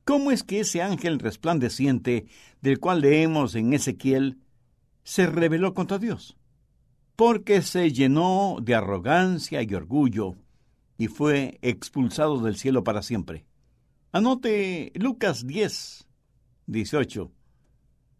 ¿Cómo 0.03 0.31
es 0.31 0.41
que 0.41 0.61
ese 0.61 0.81
ángel 0.81 1.19
resplandeciente, 1.19 2.25
del 2.61 2.79
cual 2.79 3.01
leemos 3.01 3.53
en 3.53 3.71
Ezequiel, 3.71 4.39
se 5.03 5.27
rebeló 5.27 5.75
contra 5.75 5.99
Dios? 5.99 6.35
Porque 7.15 7.61
se 7.61 7.91
llenó 7.91 8.57
de 8.61 8.75
arrogancia 8.75 9.61
y 9.61 9.73
orgullo 9.73 10.35
y 10.97 11.07
fue 11.07 11.59
expulsado 11.61 12.39
del 12.39 12.57
cielo 12.57 12.83
para 12.83 13.01
siempre. 13.01 13.45
Anote 14.11 14.91
Lucas 14.95 15.45
10, 15.45 16.07
18. 16.67 17.31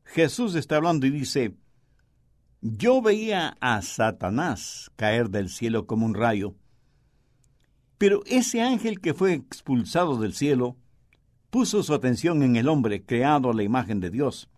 Jesús 0.06 0.56
está 0.56 0.78
hablando 0.78 1.08
y 1.08 1.10
dice, 1.10 1.56
yo 2.62 3.02
veía 3.02 3.58
a 3.60 3.82
Satanás 3.82 4.92
caer 4.96 5.30
del 5.30 5.50
cielo 5.50 5.86
como 5.88 6.06
un 6.06 6.14
rayo, 6.14 6.56
pero 7.98 8.22
ese 8.26 8.62
ángel 8.62 9.00
que 9.00 9.14
fue 9.14 9.34
expulsado 9.34 10.18
del 10.18 10.34
cielo 10.34 10.78
puso 11.50 11.84
su 11.84 11.94
atención 11.94 12.44
en 12.44 12.56
el 12.56 12.68
hombre 12.68 13.06
creado 13.06 13.50
a 13.50 13.54
la 13.54 13.64
imagen 13.64 14.00
de 14.00 14.10
Dios. 14.10 14.50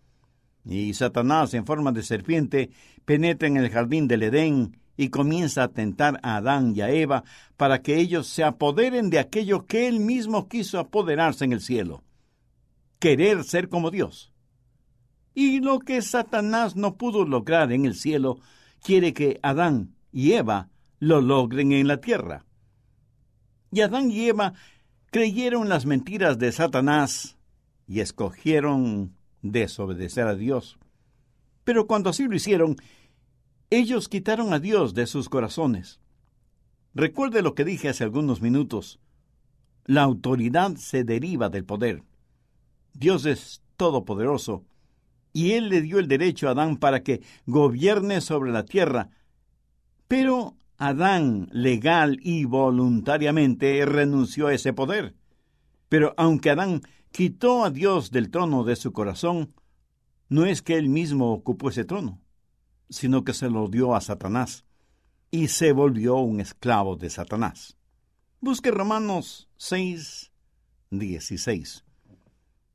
Y 0.68 0.92
Satanás, 0.92 1.54
en 1.54 1.64
forma 1.64 1.92
de 1.92 2.02
serpiente, 2.02 2.70
penetra 3.06 3.48
en 3.48 3.56
el 3.56 3.70
jardín 3.70 4.06
del 4.06 4.24
Edén 4.24 4.76
y 4.98 5.08
comienza 5.08 5.62
a 5.62 5.68
tentar 5.68 6.20
a 6.22 6.36
Adán 6.36 6.74
y 6.76 6.82
a 6.82 6.90
Eva 6.90 7.24
para 7.56 7.80
que 7.80 7.96
ellos 7.96 8.26
se 8.26 8.44
apoderen 8.44 9.08
de 9.08 9.18
aquello 9.18 9.64
que 9.64 9.88
él 9.88 9.98
mismo 9.98 10.46
quiso 10.46 10.78
apoderarse 10.78 11.46
en 11.46 11.54
el 11.54 11.62
cielo, 11.62 12.04
querer 12.98 13.44
ser 13.44 13.70
como 13.70 13.90
Dios. 13.90 14.30
Y 15.32 15.60
lo 15.60 15.78
que 15.78 16.02
Satanás 16.02 16.76
no 16.76 16.96
pudo 16.96 17.24
lograr 17.24 17.72
en 17.72 17.86
el 17.86 17.94
cielo, 17.94 18.38
quiere 18.82 19.14
que 19.14 19.40
Adán 19.42 19.94
y 20.12 20.32
Eva 20.32 20.68
lo 20.98 21.22
logren 21.22 21.72
en 21.72 21.88
la 21.88 22.02
tierra. 22.02 22.44
Y 23.70 23.80
Adán 23.80 24.10
y 24.10 24.26
Eva 24.28 24.52
creyeron 25.10 25.70
las 25.70 25.86
mentiras 25.86 26.38
de 26.38 26.52
Satanás 26.52 27.38
y 27.86 28.00
escogieron 28.00 29.17
desobedecer 29.42 30.26
a 30.26 30.34
Dios. 30.34 30.78
Pero 31.64 31.86
cuando 31.86 32.10
así 32.10 32.26
lo 32.26 32.34
hicieron, 32.34 32.76
ellos 33.70 34.08
quitaron 34.08 34.52
a 34.52 34.58
Dios 34.58 34.94
de 34.94 35.06
sus 35.06 35.28
corazones. 35.28 36.00
Recuerde 36.94 37.42
lo 37.42 37.54
que 37.54 37.64
dije 37.64 37.88
hace 37.88 38.04
algunos 38.04 38.40
minutos. 38.40 38.98
La 39.84 40.02
autoridad 40.02 40.76
se 40.76 41.04
deriva 41.04 41.48
del 41.48 41.64
poder. 41.64 42.02
Dios 42.94 43.26
es 43.26 43.62
todopoderoso 43.76 44.64
y 45.32 45.52
él 45.52 45.68
le 45.68 45.82
dio 45.82 45.98
el 45.98 46.08
derecho 46.08 46.48
a 46.48 46.52
Adán 46.52 46.78
para 46.78 47.02
que 47.02 47.22
gobierne 47.46 48.20
sobre 48.20 48.50
la 48.50 48.64
tierra. 48.64 49.10
Pero 50.08 50.56
Adán, 50.78 51.48
legal 51.52 52.18
y 52.22 52.44
voluntariamente, 52.44 53.84
renunció 53.84 54.46
a 54.46 54.54
ese 54.54 54.72
poder. 54.72 55.14
Pero 55.88 56.14
aunque 56.16 56.50
Adán 56.50 56.82
quitó 57.10 57.64
a 57.64 57.70
Dios 57.70 58.10
del 58.10 58.30
trono 58.30 58.64
de 58.64 58.76
su 58.76 58.92
corazón, 58.92 59.54
no 60.28 60.44
es 60.44 60.62
que 60.62 60.76
él 60.76 60.88
mismo 60.88 61.32
ocupó 61.32 61.70
ese 61.70 61.84
trono, 61.84 62.20
sino 62.90 63.24
que 63.24 63.34
se 63.34 63.50
lo 63.50 63.68
dio 63.68 63.94
a 63.94 64.00
Satanás, 64.00 64.64
y 65.30 65.48
se 65.48 65.72
volvió 65.72 66.16
un 66.16 66.40
esclavo 66.40 66.96
de 66.96 67.10
Satanás. 67.10 67.76
Busque 68.40 68.70
Romanos 68.70 69.48
6, 69.56 70.32
16. 70.90 71.84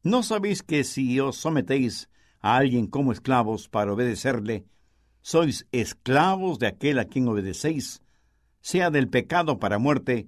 ¿No 0.04 0.22
sabéis 0.22 0.62
que 0.62 0.84
si 0.84 1.20
os 1.20 1.38
sometéis 1.38 2.10
a 2.42 2.58
alguien 2.58 2.88
como 2.88 3.14
esclavos 3.14 3.70
para 3.70 3.94
obedecerle, 3.94 4.66
sois 5.22 5.66
esclavos 5.72 6.60
de 6.60 6.68
aquel 6.68 7.00
a 7.00 7.06
quien 7.06 7.28
obedecéis, 7.30 8.04
sea 8.60 8.92
del 8.92 9.08
pecado 9.08 9.60
para 9.60 9.80
muerte, 9.80 10.28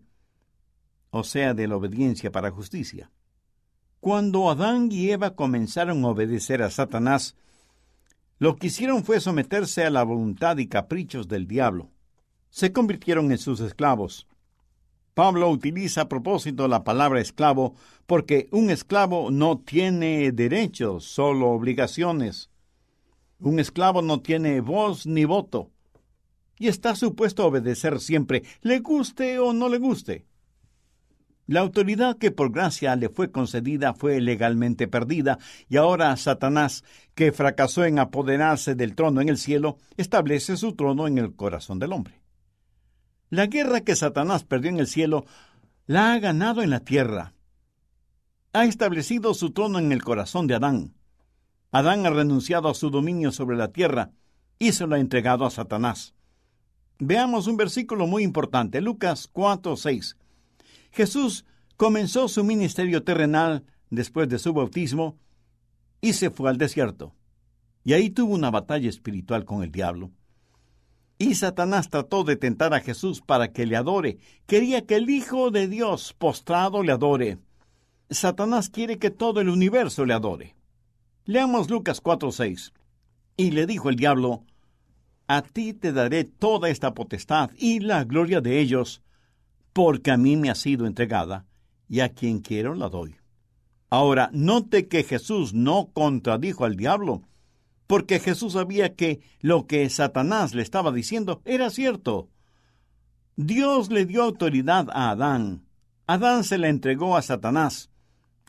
o 1.10 1.24
sea 1.24 1.54
de 1.54 1.68
la 1.68 1.76
obediencia 1.76 2.32
para 2.32 2.52
justicia. 2.52 3.12
Cuando 4.06 4.52
Adán 4.52 4.90
y 4.92 5.10
Eva 5.10 5.32
comenzaron 5.36 6.06
a 6.06 6.10
obedecer 6.10 6.62
a 6.62 6.70
Satanás, 6.70 7.36
lo 8.38 8.56
que 8.56 8.68
hicieron 8.68 9.04
fue 9.04 9.20
someterse 9.20 9.84
a 9.84 9.90
la 9.90 10.04
voluntad 10.04 10.58
y 10.60 10.68
caprichos 10.68 11.28
del 11.28 11.48
diablo. 11.48 11.90
Se 12.52 12.72
convirtieron 12.72 13.32
en 13.32 13.40
sus 13.40 13.62
esclavos. 13.62 14.28
Pablo 15.16 15.50
utiliza 15.50 16.02
a 16.02 16.08
propósito 16.08 16.68
la 16.68 16.84
palabra 16.84 17.20
esclavo 17.20 17.74
porque 18.06 18.48
un 18.52 18.70
esclavo 18.70 19.32
no 19.32 19.58
tiene 19.58 20.32
derechos, 20.32 21.06
solo 21.06 21.48
obligaciones. 21.48 22.52
Un 23.40 23.58
esclavo 23.58 24.04
no 24.04 24.22
tiene 24.22 24.62
voz 24.62 25.08
ni 25.08 25.26
voto 25.26 25.72
y 26.60 26.68
está 26.68 26.96
supuesto 26.96 27.42
a 27.42 27.48
obedecer 27.48 28.00
siempre, 28.00 28.44
le 28.62 28.82
guste 28.82 29.40
o 29.40 29.52
no 29.52 29.68
le 29.68 29.80
guste. 29.80 30.28
La 31.48 31.60
autoridad 31.60 32.18
que 32.18 32.32
por 32.32 32.52
gracia 32.52 32.96
le 32.96 33.10
fue 33.10 33.32
concedida 33.32 33.94
fue 33.94 34.20
legalmente 34.20 34.88
perdida, 34.88 35.38
y 35.70 35.78
ahora 35.78 36.16
Satanás, 36.18 36.84
que 37.14 37.32
fracasó 37.32 37.86
en 37.86 38.00
apoderarse 38.00 38.74
del 38.74 38.96
trono 38.96 39.22
en 39.22 39.30
el 39.30 39.38
cielo, 39.38 39.78
establece 39.96 40.58
su 40.58 40.74
trono 40.74 41.08
en 41.08 41.20
el 41.20 41.36
corazón 41.36 41.78
del 41.78 41.94
hombre. 41.94 42.20
La 43.30 43.46
guerra 43.46 43.82
que 43.82 43.96
Satanás 43.96 44.44
perdió 44.44 44.70
en 44.70 44.80
el 44.80 44.88
cielo 44.88 45.25
la 45.86 46.14
ha 46.14 46.20
ganado 46.20 46.64
en 46.64 46.72
la 46.72 46.80
tierra. 46.80 47.34
Ha 48.54 48.66
establecido 48.66 49.34
su 49.36 49.52
trono 49.52 49.78
en 49.78 49.92
el 49.92 50.04
corazón 50.04 50.48
de 50.48 50.56
Adán. 50.56 50.96
Adán 51.72 52.06
ha 52.06 52.10
renunciado 52.10 52.70
a 52.70 52.74
su 52.74 52.90
dominio 52.90 53.32
sobre 53.32 53.58
la 53.58 53.68
tierra 53.68 54.12
y 54.58 54.72
se 54.72 54.88
lo 54.88 54.96
ha 54.96 55.00
entregado 55.00 55.46
a 55.46 55.52
Satanás. 55.52 56.16
Veamos 56.98 57.48
un 57.48 57.58
versículo 57.58 58.08
muy 58.08 58.24
importante, 58.24 58.82
Lucas 58.82 59.30
4, 59.32 59.75
6. 59.75 60.16
Jesús 60.96 61.46
comenzó 61.75 62.30
su 62.30 62.46
ministerio 62.46 63.04
terrenal 63.04 63.66
después 63.90 64.30
de 64.30 64.40
su 64.40 64.54
bautismo 64.54 65.18
y 66.00 66.14
se 66.14 66.30
fue 66.30 66.50
al 66.50 66.58
desierto. 66.58 67.14
Y 67.84 67.92
ahí 67.92 68.10
tuvo 68.10 68.34
una 68.34 68.50
batalla 68.50 68.90
espiritual 68.90 69.44
con 69.44 69.62
el 69.62 69.74
diablo. 69.74 70.12
Y 71.18 71.36
Satanás 71.36 71.90
trató 71.90 72.24
de 72.24 72.38
tentar 72.38 72.74
a 72.74 72.80
Jesús 72.80 73.22
para 73.22 73.52
que 73.52 73.66
le 73.66 73.75
adore. 73.75 74.20
Quería 74.48 74.86
que 74.86 74.96
el 74.96 75.10
Hijo 75.10 75.52
de 75.52 75.68
Dios 75.68 76.14
postrado 76.18 76.82
le 76.82 76.94
adore. 76.94 77.40
Satanás 78.10 78.70
quiere 78.70 78.98
que 78.98 79.12
todo 79.12 79.42
el 79.42 79.50
universo 79.50 80.06
le 80.06 80.14
adore. 80.14 80.56
Leamos 81.25 81.70
Lucas 81.70 82.02
4:6. 82.02 82.72
Y 83.36 83.52
le 83.52 83.66
dijo 83.66 83.90
el 83.90 83.98
diablo, 83.98 84.46
A 85.28 85.42
ti 85.42 85.74
te 85.74 85.92
daré 85.92 86.24
toda 86.24 86.70
esta 86.70 86.94
potestad 86.94 87.52
y 87.58 87.82
la 87.82 88.06
gloria 88.06 88.40
de 88.40 88.62
ellos, 88.62 89.02
porque 89.75 90.12
a 90.12 90.15
mí 90.15 90.38
me 90.38 90.50
ha 90.50 90.55
sido 90.55 90.88
entregada, 90.88 91.46
y 91.89 92.00
a 92.00 92.08
quien 92.08 92.39
quiero 92.39 92.75
la 92.75 92.88
doy. 92.88 93.17
Ahora, 93.89 94.29
note 94.32 94.88
que 94.88 95.03
Jesús 95.03 95.53
no 95.53 95.89
contradijo 95.91 96.63
al 96.63 96.77
diablo, 96.77 97.24
porque 97.86 98.22
Jesús 98.22 98.53
sabía 98.53 98.96
que 98.96 99.20
lo 99.41 99.67
que 99.67 99.89
Satanás 99.89 100.55
le 100.55 100.62
estaba 100.62 100.94
diciendo 100.94 101.41
era 101.44 101.70
cierto. 101.72 102.29
Dios 103.36 103.91
le 103.91 104.05
dio 104.05 104.24
autoridad 104.24 104.88
a 104.94 105.10
Adán. 105.10 105.65
Adán 106.08 106.46
se 106.46 106.58
la 106.58 106.70
entregó 106.70 107.17
a 107.17 107.22
Satanás. 107.22 107.89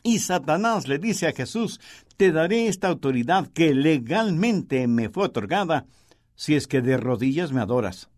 Y 0.03 0.19
Satanás 0.19 0.87
le 0.87 0.97
dice 0.97 1.27
a 1.27 1.33
Jesús, 1.33 1.81
te 2.15 2.31
daré 2.31 2.69
esta 2.69 2.87
autoridad 2.87 3.49
que 3.49 3.73
legalmente 3.73 4.87
me 4.87 5.09
fue 5.09 5.25
otorgada, 5.25 5.87
si 6.35 6.55
es 6.55 6.67
que 6.67 6.81
de 6.81 6.95
rodillas 6.95 7.51
me 7.51 7.59
adoras 7.59 8.09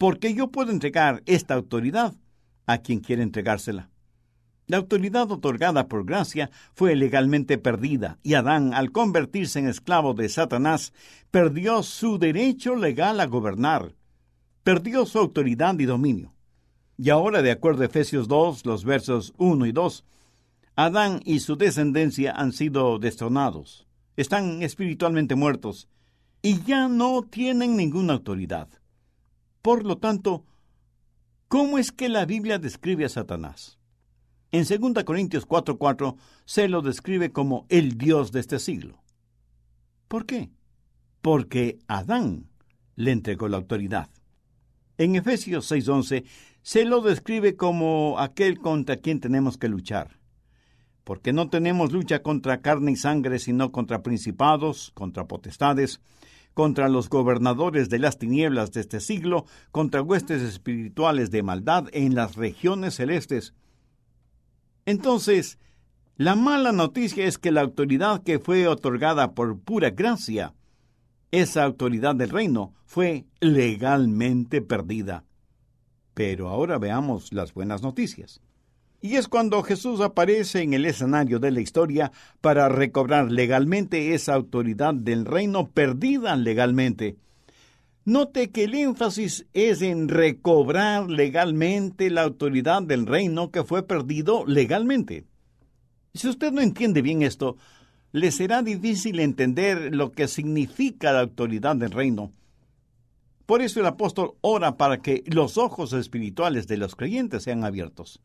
porque 0.00 0.32
yo 0.32 0.48
puedo 0.50 0.70
entregar 0.70 1.22
esta 1.26 1.52
autoridad 1.52 2.14
a 2.64 2.78
quien 2.78 3.00
quiere 3.00 3.22
entregársela. 3.22 3.90
La 4.66 4.78
autoridad 4.78 5.30
otorgada 5.30 5.88
por 5.88 6.06
gracia 6.06 6.50
fue 6.72 6.96
legalmente 6.96 7.58
perdida, 7.58 8.18
y 8.22 8.32
Adán, 8.32 8.72
al 8.72 8.92
convertirse 8.92 9.58
en 9.58 9.68
esclavo 9.68 10.14
de 10.14 10.30
Satanás, 10.30 10.94
perdió 11.30 11.82
su 11.82 12.18
derecho 12.18 12.76
legal 12.76 13.20
a 13.20 13.26
gobernar, 13.26 13.94
perdió 14.62 15.04
su 15.04 15.18
autoridad 15.18 15.78
y 15.78 15.84
dominio. 15.84 16.32
Y 16.96 17.10
ahora, 17.10 17.42
de 17.42 17.50
acuerdo 17.50 17.82
a 17.82 17.86
Efesios 17.86 18.26
2, 18.26 18.64
los 18.64 18.86
versos 18.86 19.34
1 19.36 19.66
y 19.66 19.72
2, 19.72 20.06
Adán 20.76 21.20
y 21.26 21.40
su 21.40 21.56
descendencia 21.56 22.32
han 22.32 22.54
sido 22.54 22.98
destronados, 22.98 23.86
están 24.16 24.62
espiritualmente 24.62 25.34
muertos, 25.34 25.90
y 26.40 26.62
ya 26.62 26.88
no 26.88 27.20
tienen 27.20 27.76
ninguna 27.76 28.14
autoridad. 28.14 28.79
Por 29.62 29.84
lo 29.84 29.98
tanto, 29.98 30.44
¿cómo 31.48 31.78
es 31.78 31.92
que 31.92 32.08
la 32.08 32.24
Biblia 32.24 32.58
describe 32.58 33.04
a 33.04 33.08
Satanás? 33.08 33.78
En 34.52 34.64
2 34.64 35.04
Corintios 35.04 35.46
4:4 35.46 36.16
se 36.44 36.68
lo 36.68 36.82
describe 36.82 37.30
como 37.30 37.66
el 37.68 37.98
Dios 37.98 38.32
de 38.32 38.40
este 38.40 38.58
siglo. 38.58 39.02
¿Por 40.08 40.26
qué? 40.26 40.50
Porque 41.20 41.78
Adán 41.86 42.48
le 42.96 43.12
entregó 43.12 43.48
la 43.48 43.58
autoridad. 43.58 44.10
En 44.98 45.14
Efesios 45.14 45.70
6:11 45.70 46.24
se 46.62 46.84
lo 46.84 47.00
describe 47.00 47.56
como 47.56 48.18
aquel 48.18 48.58
contra 48.58 48.96
quien 48.96 49.20
tenemos 49.20 49.56
que 49.56 49.68
luchar. 49.68 50.18
Porque 51.04 51.32
no 51.32 51.48
tenemos 51.48 51.92
lucha 51.92 52.22
contra 52.22 52.60
carne 52.60 52.92
y 52.92 52.96
sangre, 52.96 53.38
sino 53.38 53.72
contra 53.72 54.02
principados, 54.02 54.90
contra 54.94 55.26
potestades, 55.26 56.00
contra 56.54 56.88
los 56.88 57.08
gobernadores 57.08 57.88
de 57.88 57.98
las 57.98 58.18
tinieblas 58.18 58.72
de 58.72 58.80
este 58.80 59.00
siglo, 59.00 59.46
contra 59.70 60.02
huestes 60.02 60.42
espirituales 60.42 61.30
de 61.30 61.42
maldad 61.42 61.88
en 61.92 62.14
las 62.14 62.36
regiones 62.36 62.94
celestes. 62.94 63.54
Entonces, 64.86 65.58
la 66.16 66.36
mala 66.36 66.72
noticia 66.72 67.24
es 67.24 67.38
que 67.38 67.50
la 67.50 67.62
autoridad 67.62 68.22
que 68.22 68.38
fue 68.38 68.68
otorgada 68.68 69.32
por 69.32 69.58
pura 69.58 69.90
gracia, 69.90 70.54
esa 71.30 71.64
autoridad 71.64 72.14
del 72.14 72.30
reino, 72.30 72.74
fue 72.84 73.24
legalmente 73.40 74.60
perdida. 74.60 75.24
Pero 76.12 76.48
ahora 76.48 76.78
veamos 76.78 77.32
las 77.32 77.54
buenas 77.54 77.82
noticias. 77.82 78.40
Y 79.02 79.16
es 79.16 79.28
cuando 79.28 79.62
Jesús 79.62 80.00
aparece 80.00 80.62
en 80.62 80.74
el 80.74 80.84
escenario 80.84 81.38
de 81.38 81.50
la 81.50 81.60
historia 81.60 82.12
para 82.40 82.68
recobrar 82.68 83.32
legalmente 83.32 84.14
esa 84.14 84.34
autoridad 84.34 84.92
del 84.92 85.24
reino 85.24 85.70
perdida 85.70 86.36
legalmente. 86.36 87.16
Note 88.04 88.50
que 88.50 88.64
el 88.64 88.74
énfasis 88.74 89.46
es 89.52 89.82
en 89.82 90.08
recobrar 90.08 91.08
legalmente 91.08 92.10
la 92.10 92.22
autoridad 92.22 92.82
del 92.82 93.06
reino 93.06 93.50
que 93.50 93.64
fue 93.64 93.86
perdido 93.86 94.44
legalmente. 94.46 95.24
Si 96.12 96.28
usted 96.28 96.52
no 96.52 96.60
entiende 96.60 97.02
bien 97.02 97.22
esto, 97.22 97.56
le 98.12 98.32
será 98.32 98.62
difícil 98.62 99.20
entender 99.20 99.94
lo 99.94 100.12
que 100.12 100.28
significa 100.28 101.12
la 101.12 101.20
autoridad 101.20 101.76
del 101.76 101.92
reino. 101.92 102.32
Por 103.46 103.62
eso 103.62 103.80
el 103.80 103.86
apóstol 103.86 104.34
ora 104.40 104.76
para 104.76 104.98
que 104.98 105.22
los 105.26 105.56
ojos 105.58 105.92
espirituales 105.92 106.66
de 106.66 106.76
los 106.76 106.96
creyentes 106.96 107.44
sean 107.44 107.64
abiertos. 107.64 108.20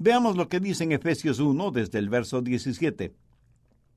Veamos 0.00 0.36
lo 0.36 0.48
que 0.48 0.60
dice 0.60 0.84
en 0.84 0.92
Efesios 0.92 1.40
1 1.40 1.72
desde 1.72 1.98
el 1.98 2.08
verso 2.08 2.40
17. 2.40 3.14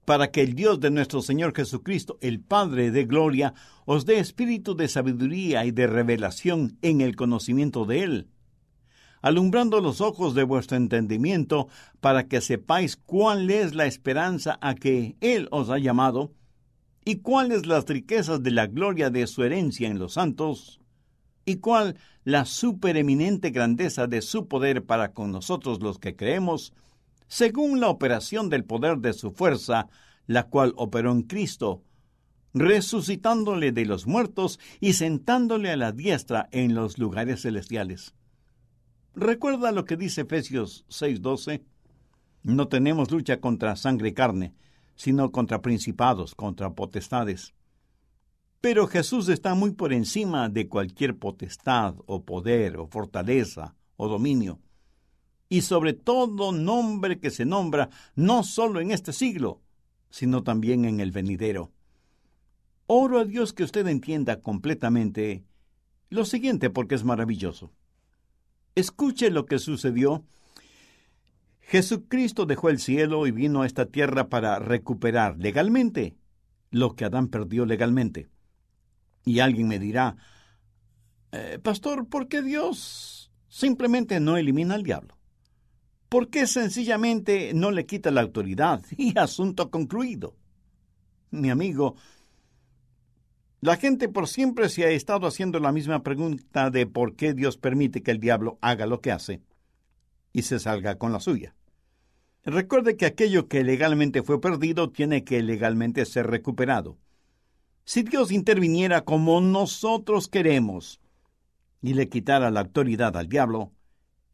Para 0.03 0.31
que 0.31 0.41
el 0.41 0.55
Dios 0.55 0.79
de 0.79 0.89
nuestro 0.89 1.21
Señor 1.21 1.53
Jesucristo, 1.55 2.17
el 2.21 2.39
Padre 2.39 2.89
de 2.89 3.05
Gloria, 3.05 3.53
os 3.85 4.07
dé 4.07 4.17
espíritu 4.17 4.75
de 4.75 4.87
sabiduría 4.87 5.63
y 5.63 5.69
de 5.69 5.85
revelación 5.85 6.79
en 6.81 7.01
el 7.01 7.15
conocimiento 7.15 7.85
de 7.85 8.01
Él, 8.01 8.27
alumbrando 9.21 9.79
los 9.79 10.01
ojos 10.01 10.33
de 10.33 10.41
vuestro 10.41 10.75
entendimiento, 10.75 11.67
para 11.99 12.27
que 12.27 12.41
sepáis 12.41 12.97
cuál 12.97 13.51
es 13.51 13.75
la 13.75 13.85
esperanza 13.85 14.57
a 14.59 14.73
que 14.73 15.17
Él 15.21 15.47
os 15.51 15.69
ha 15.69 15.77
llamado, 15.77 16.33
y 17.05 17.17
cuáles 17.17 17.67
las 17.67 17.85
riquezas 17.85 18.41
de 18.41 18.49
la 18.49 18.65
gloria 18.65 19.11
de 19.11 19.27
su 19.27 19.43
herencia 19.43 19.87
en 19.87 19.99
los 19.99 20.13
santos, 20.13 20.80
y 21.45 21.57
cuál 21.57 21.97
la 22.23 22.45
supereminente 22.45 23.49
grandeza 23.49 24.07
de 24.07 24.21
su 24.21 24.47
poder 24.47 24.85
para 24.85 25.13
con 25.13 25.31
nosotros 25.31 25.81
los 25.81 25.99
que 25.99 26.15
creemos, 26.15 26.73
según 27.27 27.79
la 27.79 27.89
operación 27.89 28.49
del 28.49 28.63
poder 28.63 28.97
de 28.97 29.13
su 29.13 29.31
fuerza, 29.31 29.87
la 30.27 30.47
cual 30.47 30.73
operó 30.77 31.11
en 31.11 31.23
Cristo, 31.23 31.81
resucitándole 32.53 33.71
de 33.71 33.85
los 33.85 34.05
muertos 34.05 34.59
y 34.79 34.93
sentándole 34.93 35.71
a 35.71 35.77
la 35.77 35.91
diestra 35.91 36.49
en 36.51 36.75
los 36.75 36.97
lugares 36.97 37.41
celestiales. 37.41 38.13
¿Recuerda 39.15 39.71
lo 39.71 39.85
que 39.85 39.97
dice 39.97 40.21
Efesios 40.21 40.85
6:12? 40.89 41.63
No 42.43 42.67
tenemos 42.67 43.11
lucha 43.11 43.39
contra 43.39 43.75
sangre 43.75 44.09
y 44.09 44.13
carne, 44.13 44.53
sino 44.95 45.31
contra 45.31 45.61
principados, 45.61 46.35
contra 46.35 46.73
potestades 46.73 47.53
pero 48.61 48.85
Jesús 48.85 49.27
está 49.27 49.55
muy 49.55 49.71
por 49.71 49.91
encima 49.91 50.47
de 50.47 50.69
cualquier 50.69 51.17
potestad 51.17 51.95
o 52.05 52.23
poder 52.23 52.77
o 52.77 52.85
fortaleza 52.85 53.75
o 53.97 54.07
dominio. 54.07 54.59
Y 55.49 55.61
sobre 55.61 55.93
todo 55.93 56.51
nombre 56.51 57.19
que 57.19 57.31
se 57.31 57.43
nombra 57.43 57.89
no 58.15 58.43
solo 58.43 58.79
en 58.79 58.91
este 58.91 59.13
siglo, 59.13 59.61
sino 60.11 60.43
también 60.43 60.85
en 60.85 60.99
el 60.99 61.11
venidero. 61.11 61.71
Oro 62.85 63.19
a 63.19 63.25
Dios 63.25 63.51
que 63.51 63.63
usted 63.63 63.87
entienda 63.87 64.41
completamente 64.41 65.43
lo 66.09 66.23
siguiente 66.25 66.69
porque 66.69 66.95
es 66.95 67.03
maravilloso. 67.03 67.71
Escuche 68.75 69.31
lo 69.31 69.45
que 69.45 69.59
sucedió. 69.59 70.23
Jesucristo 71.61 72.45
dejó 72.45 72.69
el 72.69 72.79
cielo 72.79 73.25
y 73.25 73.31
vino 73.31 73.63
a 73.63 73.65
esta 73.65 73.87
tierra 73.87 74.29
para 74.29 74.59
recuperar 74.59 75.37
legalmente 75.39 76.15
lo 76.69 76.95
que 76.95 77.05
Adán 77.05 77.27
perdió 77.27 77.65
legalmente. 77.65 78.29
Y 79.25 79.39
alguien 79.39 79.67
me 79.67 79.79
dirá, 79.79 80.15
eh, 81.31 81.59
Pastor, 81.61 82.07
¿por 82.07 82.27
qué 82.27 82.41
Dios 82.41 83.21
simplemente 83.51 84.19
no 84.21 84.37
elimina 84.37 84.75
al 84.75 84.83
diablo. 84.83 85.17
¿Por 86.09 86.29
qué 86.29 86.47
sencillamente 86.47 87.51
no 87.53 87.69
le 87.69 87.85
quita 87.85 88.09
la 88.09 88.21
autoridad 88.21 88.81
y 88.97 89.17
asunto 89.19 89.69
concluido? 89.69 90.35
Mi 91.29 91.49
amigo, 91.49 91.95
la 93.59 93.75
gente 93.77 94.09
por 94.09 94.27
siempre 94.27 94.69
se 94.69 94.85
ha 94.85 94.89
estado 94.89 95.27
haciendo 95.27 95.59
la 95.59 95.71
misma 95.71 96.01
pregunta 96.01 96.69
de 96.69 96.87
por 96.87 97.15
qué 97.15 97.33
Dios 97.33 97.57
permite 97.57 98.01
que 98.01 98.11
el 98.11 98.19
diablo 98.19 98.57
haga 98.61 98.85
lo 98.87 99.01
que 99.01 99.11
hace 99.11 99.41
y 100.33 100.41
se 100.43 100.59
salga 100.59 100.97
con 100.97 101.11
la 101.11 101.19
suya. 101.19 101.53
Recuerde 102.43 102.97
que 102.97 103.05
aquello 103.05 103.47
que 103.47 103.63
legalmente 103.63 104.23
fue 104.23 104.41
perdido 104.41 104.89
tiene 104.89 105.23
que 105.23 105.43
legalmente 105.43 106.05
ser 106.05 106.27
recuperado. 106.27 106.97
Si 107.83 108.03
Dios 108.03 108.31
interviniera 108.31 109.01
como 109.01 109.41
nosotros 109.41 110.27
queremos 110.27 111.01
y 111.81 111.93
le 111.93 112.09
quitara 112.09 112.51
la 112.51 112.61
autoridad 112.61 113.17
al 113.17 113.27
diablo, 113.27 113.71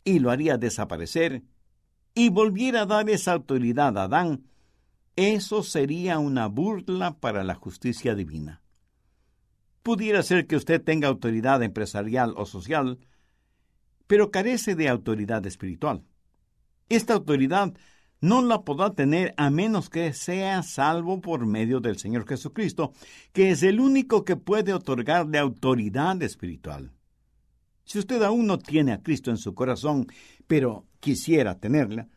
y 0.03 0.19
lo 0.19 0.31
haría 0.31 0.57
desaparecer, 0.57 1.43
y 2.13 2.29
volviera 2.29 2.81
a 2.81 2.85
dar 2.85 3.09
esa 3.09 3.33
autoridad 3.33 3.97
a 3.97 4.03
Adán, 4.03 4.43
eso 5.15 5.63
sería 5.63 6.19
una 6.19 6.47
burla 6.47 7.17
para 7.19 7.43
la 7.43 7.55
justicia 7.55 8.15
divina. 8.15 8.61
Pudiera 9.83 10.21
ser 10.23 10.47
que 10.47 10.55
usted 10.55 10.81
tenga 10.81 11.07
autoridad 11.07 11.63
empresarial 11.63 12.33
o 12.37 12.45
social, 12.45 12.99
pero 14.05 14.31
carece 14.31 14.75
de 14.75 14.89
autoridad 14.89 15.45
espiritual. 15.45 16.03
Esta 16.89 17.13
autoridad 17.13 17.73
no 18.19 18.41
la 18.41 18.63
podrá 18.63 18.93
tener 18.93 19.33
a 19.37 19.49
menos 19.49 19.89
que 19.89 20.11
sea 20.13 20.63
salvo 20.63 21.21
por 21.21 21.45
medio 21.45 21.79
del 21.79 21.97
Señor 21.97 22.27
Jesucristo, 22.27 22.93
que 23.31 23.51
es 23.51 23.63
el 23.63 23.79
único 23.79 24.25
que 24.25 24.35
puede 24.35 24.73
otorgarle 24.73 25.37
autoridad 25.37 26.21
espiritual. 26.23 26.91
Si 27.85 27.99
usted 27.99 28.21
aún 28.23 28.47
no 28.47 28.57
tiene 28.57 28.91
a 28.91 29.01
Cristo 29.01 29.31
en 29.31 29.37
su 29.37 29.53
corazón, 29.53 30.07
pero 30.47 30.85
quisiera 30.99 31.59
tenerla, 31.59 32.09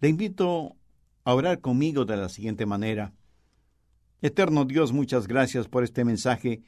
le 0.00 0.08
invito 0.08 0.76
a 1.24 1.34
orar 1.34 1.60
conmigo 1.60 2.04
de 2.04 2.16
la 2.16 2.28
siguiente 2.28 2.66
manera. 2.66 3.12
Eterno 4.20 4.64
Dios, 4.64 4.92
muchas 4.92 5.26
gracias 5.26 5.66
por 5.66 5.82
este 5.82 6.04
mensaje 6.04 6.62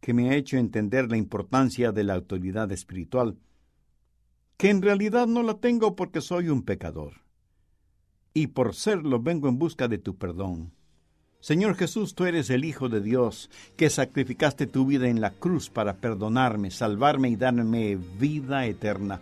que 0.00 0.14
me 0.14 0.30
ha 0.30 0.36
hecho 0.36 0.56
entender 0.56 1.10
la 1.10 1.18
importancia 1.18 1.92
de 1.92 2.04
la 2.04 2.14
autoridad 2.14 2.72
espiritual, 2.72 3.36
que 4.56 4.70
en 4.70 4.80
realidad 4.80 5.26
no 5.26 5.42
la 5.42 5.54
tengo 5.54 5.94
porque 5.94 6.20
soy 6.20 6.48
un 6.48 6.62
pecador 6.62 7.29
y 8.34 8.48
por 8.48 8.74
serlo 8.74 9.20
vengo 9.20 9.48
en 9.48 9.58
busca 9.58 9.88
de 9.88 9.98
tu 9.98 10.16
perdón. 10.16 10.72
Señor 11.40 11.74
Jesús, 11.74 12.14
tú 12.14 12.26
eres 12.26 12.50
el 12.50 12.64
Hijo 12.64 12.88
de 12.88 13.00
Dios, 13.00 13.50
que 13.76 13.88
sacrificaste 13.88 14.66
tu 14.66 14.84
vida 14.84 15.08
en 15.08 15.20
la 15.20 15.30
cruz 15.30 15.70
para 15.70 15.96
perdonarme, 15.96 16.70
salvarme 16.70 17.30
y 17.30 17.36
darme 17.36 17.96
vida 17.96 18.66
eterna. 18.66 19.20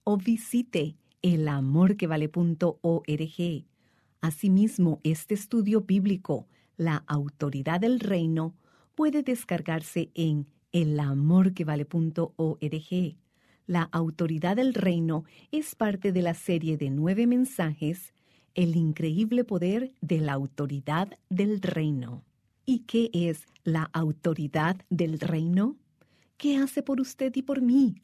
O 0.04 0.18
visite 0.18 0.98
elamorquevale.org. 1.24 3.66
Asimismo, 4.22 5.00
este 5.04 5.34
estudio 5.34 5.82
bíblico, 5.82 6.48
La 6.78 7.04
autoridad 7.08 7.80
del 7.80 8.00
reino, 8.00 8.54
puede 8.94 9.24
descargarse 9.24 10.12
en 10.14 10.46
elamorquevale.org. 10.72 13.18
La 13.68 13.84
autoridad 13.84 14.56
del 14.56 14.74
reino 14.74 15.26
es 15.52 15.76
parte 15.76 16.12
de 16.12 16.22
la 16.22 16.34
serie 16.34 16.78
de 16.78 16.90
nueve 16.90 17.28
mensajes, 17.28 18.14
El 18.54 18.76
increíble 18.76 19.46
poder 19.46 19.94
de 20.02 20.20
la 20.20 20.34
autoridad 20.34 21.18
del 21.30 21.62
reino. 21.62 22.26
¿Y 22.66 22.80
qué 22.80 23.10
es 23.14 23.46
la 23.64 23.90
autoridad 23.94 24.78
del 24.90 25.20
reino? 25.20 25.78
¿Qué 26.38 26.58
hace 26.58 26.84
por 26.84 27.00
usted 27.00 27.34
y 27.36 27.44
por 27.44 27.62
mí? 27.62 28.02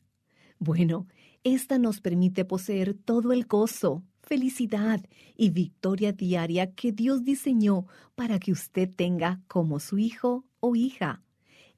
Bueno, 0.57 1.07
esta 1.43 1.79
nos 1.79 1.99
permite 1.99 2.45
poseer 2.45 2.93
todo 2.93 3.33
el 3.33 3.45
gozo, 3.45 4.03
felicidad 4.21 5.03
y 5.35 5.49
victoria 5.49 6.13
diaria 6.13 6.73
que 6.73 6.93
Dios 6.93 7.25
diseñó 7.25 7.87
para 8.15 8.39
que 8.39 8.53
usted 8.53 8.89
tenga 8.89 9.41
como 9.47 9.79
su 9.79 9.97
hijo 9.97 10.45
o 10.61 10.75
hija 10.75 11.23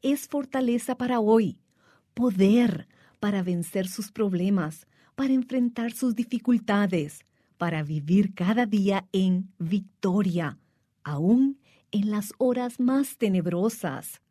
es 0.01 0.27
fortaleza 0.27 0.95
para 0.95 1.19
hoy, 1.19 1.59
poder 2.13 2.87
para 3.19 3.43
vencer 3.43 3.87
sus 3.87 4.11
problemas, 4.11 4.87
para 5.15 5.33
enfrentar 5.33 5.91
sus 5.91 6.15
dificultades, 6.15 7.25
para 7.57 7.83
vivir 7.83 8.33
cada 8.33 8.65
día 8.65 9.07
en 9.11 9.51
victoria, 9.57 10.57
aún 11.03 11.59
en 11.91 12.09
las 12.11 12.33
horas 12.37 12.79
más 12.79 13.17
tenebrosas. 13.17 14.21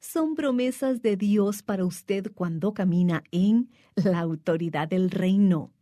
Son 0.00 0.34
promesas 0.34 1.02
de 1.02 1.16
Dios 1.16 1.62
para 1.62 1.84
usted 1.84 2.32
cuando 2.34 2.72
camina 2.72 3.22
en 3.30 3.68
la 3.96 4.20
autoridad 4.20 4.88
del 4.88 5.10
reino. 5.10 5.72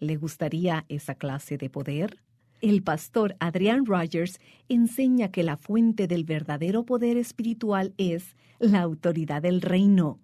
¿Le 0.00 0.16
gustaría 0.16 0.84
esa 0.88 1.14
clase 1.14 1.58
de 1.58 1.70
poder? 1.70 2.20
El 2.62 2.84
pastor 2.84 3.34
Adrian 3.40 3.86
Rogers 3.86 4.38
enseña 4.68 5.32
que 5.32 5.42
la 5.42 5.56
fuente 5.56 6.06
del 6.06 6.22
verdadero 6.22 6.86
poder 6.86 7.16
espiritual 7.16 7.92
es 7.98 8.36
la 8.60 8.82
autoridad 8.82 9.42
del 9.42 9.60
reino, 9.60 10.20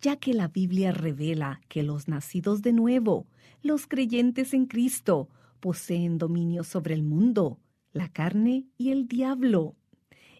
ya 0.00 0.16
que 0.16 0.34
la 0.34 0.48
Biblia 0.48 0.90
revela 0.90 1.60
que 1.68 1.84
los 1.84 2.08
nacidos 2.08 2.62
de 2.62 2.72
nuevo, 2.72 3.28
los 3.62 3.86
creyentes 3.86 4.54
en 4.54 4.66
Cristo, 4.66 5.28
poseen 5.60 6.18
dominio 6.18 6.64
sobre 6.64 6.94
el 6.94 7.04
mundo, 7.04 7.60
la 7.92 8.08
carne 8.08 8.66
y 8.76 8.90
el 8.90 9.06
diablo. 9.06 9.76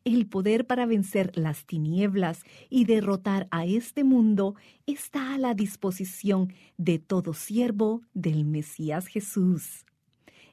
El 0.03 0.27
poder 0.27 0.67
para 0.67 0.87
vencer 0.87 1.31
las 1.37 1.67
tinieblas 1.67 2.43
y 2.69 2.85
derrotar 2.85 3.47
a 3.53 3.65
este 3.65 4.03
mundo 4.03 4.57
está 4.87 5.35
a 5.35 5.39
la 5.39 5.55
disposición 5.55 6.53
de 6.79 6.99
todo 6.99 7.33
siervo 7.33 8.03
del 8.13 8.45
Mesías 8.45 9.07
Jesús. 9.07 9.85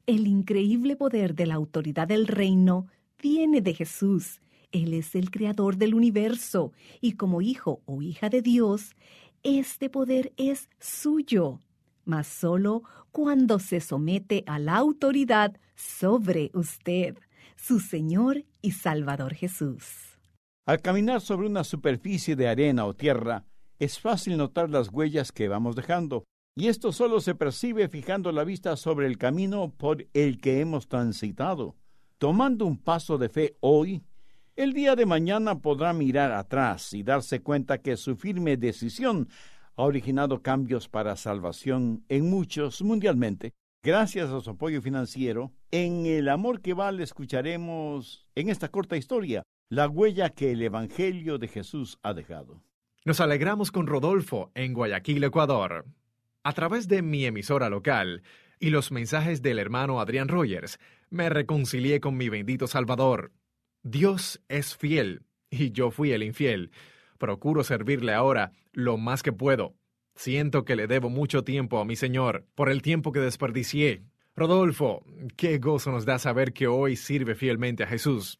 El 0.07 0.27
increíble 0.27 0.95
poder 0.95 1.33
de 1.33 1.47
la 1.47 1.55
autoridad 1.55 2.07
del 2.07 2.27
reino 2.27 2.87
viene 3.21 3.61
de 3.61 3.73
Jesús. 3.73 4.39
Él 4.71 4.93
es 4.93 5.15
el 5.15 5.31
creador 5.31 5.77
del 5.77 5.95
universo 5.95 6.73
y 7.01 7.13
como 7.13 7.41
hijo 7.41 7.81
o 7.85 8.03
hija 8.03 8.29
de 8.29 8.43
Dios, 8.43 8.95
este 9.41 9.89
poder 9.89 10.31
es 10.37 10.69
suyo, 10.79 11.59
mas 12.03 12.27
solo 12.27 12.83
cuando 13.11 13.57
se 13.57 13.79
somete 13.79 14.43
a 14.45 14.59
la 14.59 14.75
autoridad 14.75 15.57
sobre 15.75 16.51
usted, 16.53 17.17
su 17.55 17.79
Señor 17.79 18.45
y 18.61 18.71
Salvador 18.71 19.33
Jesús. 19.33 20.19
Al 20.67 20.81
caminar 20.81 21.21
sobre 21.21 21.47
una 21.47 21.63
superficie 21.63 22.35
de 22.35 22.47
arena 22.47 22.85
o 22.85 22.93
tierra, 22.93 23.45
es 23.79 23.99
fácil 23.99 24.37
notar 24.37 24.69
las 24.69 24.89
huellas 24.89 25.31
que 25.31 25.47
vamos 25.47 25.75
dejando, 25.75 26.25
y 26.55 26.67
esto 26.67 26.91
solo 26.91 27.19
se 27.19 27.35
percibe 27.35 27.87
fijando 27.89 28.31
la 28.31 28.43
vista 28.43 28.75
sobre 28.77 29.07
el 29.07 29.17
camino 29.17 29.73
por 29.77 30.07
el 30.13 30.39
que 30.39 30.61
hemos 30.61 30.87
transitado. 30.87 31.75
Tomando 32.17 32.65
un 32.65 32.77
paso 32.77 33.17
de 33.17 33.29
fe 33.29 33.57
hoy, 33.59 34.03
el 34.55 34.73
día 34.73 34.95
de 34.95 35.05
mañana 35.05 35.59
podrá 35.59 35.93
mirar 35.93 36.31
atrás 36.31 36.93
y 36.93 37.03
darse 37.03 37.41
cuenta 37.41 37.79
que 37.79 37.97
su 37.97 38.15
firme 38.15 38.57
decisión 38.57 39.27
ha 39.75 39.83
originado 39.83 40.41
cambios 40.41 40.87
para 40.87 41.17
salvación 41.17 42.05
en 42.07 42.29
muchos 42.29 42.81
mundialmente 42.81 43.53
Gracias 43.85 44.31
a 44.31 44.41
su 44.41 44.49
apoyo 44.49 44.81
financiero, 44.81 45.51
en 45.69 46.07
El 46.07 46.27
Amor 46.29 46.59
que 46.61 46.73
Vale 46.73 47.03
escucharemos 47.03 48.27
en 48.33 48.49
esta 48.49 48.69
corta 48.69 48.97
historia 48.97 49.43
la 49.69 49.87
huella 49.87 50.31
que 50.31 50.53
el 50.53 50.63
Evangelio 50.63 51.37
de 51.37 51.47
Jesús 51.47 51.99
ha 52.01 52.15
dejado. 52.15 52.63
Nos 53.05 53.19
alegramos 53.19 53.71
con 53.71 53.85
Rodolfo 53.85 54.49
en 54.55 54.73
Guayaquil, 54.73 55.23
Ecuador. 55.23 55.85
A 56.45 56.53
través 56.53 56.87
de 56.87 57.01
mi 57.01 57.25
emisora 57.25 57.71
local 57.71 58.21
y 58.59 58.69
los 58.69 58.91
mensajes 58.91 59.41
del 59.41 59.57
hermano 59.57 59.99
Adrián 59.99 60.27
Rogers, 60.27 60.77
me 61.09 61.27
reconcilié 61.27 61.99
con 61.99 62.17
mi 62.17 62.29
bendito 62.29 62.67
Salvador. 62.67 63.31
Dios 63.81 64.39
es 64.47 64.77
fiel 64.77 65.23
y 65.49 65.71
yo 65.71 65.89
fui 65.89 66.11
el 66.11 66.21
infiel. 66.21 66.69
Procuro 67.17 67.63
servirle 67.63 68.13
ahora 68.13 68.51
lo 68.73 68.97
más 68.97 69.23
que 69.23 69.33
puedo. 69.33 69.73
Siento 70.13 70.65
que 70.65 70.75
le 70.75 70.85
debo 70.85 71.09
mucho 71.09 71.43
tiempo 71.43 71.79
a 71.79 71.85
mi 71.85 71.95
Señor 71.95 72.45
por 72.53 72.69
el 72.69 72.83
tiempo 72.83 73.11
que 73.11 73.21
desperdicié. 73.21 74.03
Rodolfo, 74.35 75.03
qué 75.37 75.57
gozo 75.57 75.91
nos 75.91 76.05
da 76.05 76.19
saber 76.19 76.53
que 76.53 76.67
hoy 76.67 76.95
sirve 76.95 77.33
fielmente 77.33 77.81
a 77.81 77.87
Jesús. 77.87 78.39